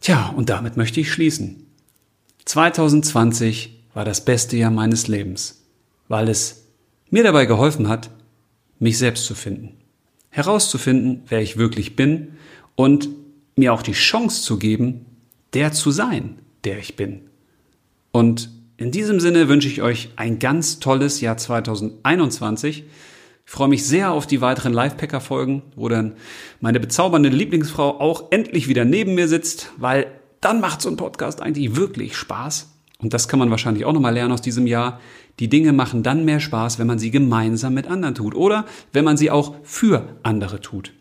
[0.00, 1.66] Tja, und damit möchte ich schließen.
[2.44, 5.62] 2020 war das beste Jahr meines Lebens,
[6.08, 6.64] weil es
[7.08, 8.10] mir dabei geholfen hat,
[8.80, 9.76] mich selbst zu finden,
[10.30, 12.32] herauszufinden, wer ich wirklich bin
[12.74, 13.08] und
[13.56, 15.06] mir auch die Chance zu geben,
[15.54, 17.28] der zu sein, der ich bin.
[18.12, 22.84] Und in diesem Sinne wünsche ich euch ein ganz tolles Jahr 2021.
[23.44, 26.14] Ich freue mich sehr auf die weiteren Live-Packer-Folgen, wo dann
[26.60, 30.06] meine bezaubernde Lieblingsfrau auch endlich wieder neben mir sitzt, weil
[30.40, 32.70] dann macht so ein Podcast eigentlich wirklich Spaß.
[32.98, 35.00] Und das kann man wahrscheinlich auch nochmal lernen aus diesem Jahr.
[35.38, 39.04] Die Dinge machen dann mehr Spaß, wenn man sie gemeinsam mit anderen tut oder wenn
[39.04, 40.92] man sie auch für andere tut.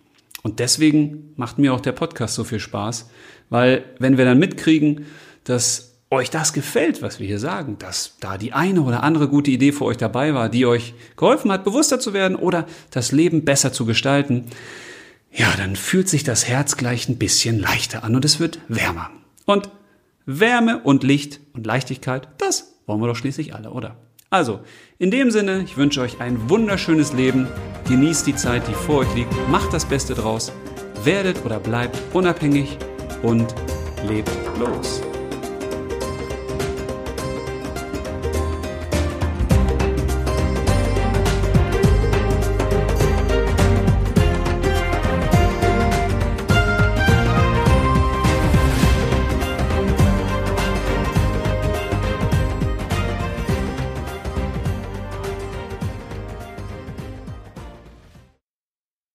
[0.43, 3.09] Und deswegen macht mir auch der Podcast so viel Spaß,
[3.49, 5.05] weil wenn wir dann mitkriegen,
[5.43, 9.49] dass euch das gefällt, was wir hier sagen, dass da die eine oder andere gute
[9.49, 13.45] Idee für euch dabei war, die euch geholfen hat, bewusster zu werden oder das Leben
[13.45, 14.45] besser zu gestalten,
[15.31, 19.09] ja, dann fühlt sich das Herz gleich ein bisschen leichter an und es wird wärmer.
[19.45, 19.69] Und
[20.25, 23.95] Wärme und Licht und Leichtigkeit, das wollen wir doch schließlich alle, oder?
[24.29, 24.61] Also,
[25.01, 27.47] in dem Sinne, ich wünsche euch ein wunderschönes Leben.
[27.89, 29.33] Genießt die Zeit, die vor euch liegt.
[29.49, 30.51] Macht das Beste draus.
[31.03, 32.77] Werdet oder bleibt unabhängig
[33.23, 33.55] und
[34.07, 34.29] lebt
[34.59, 35.01] los.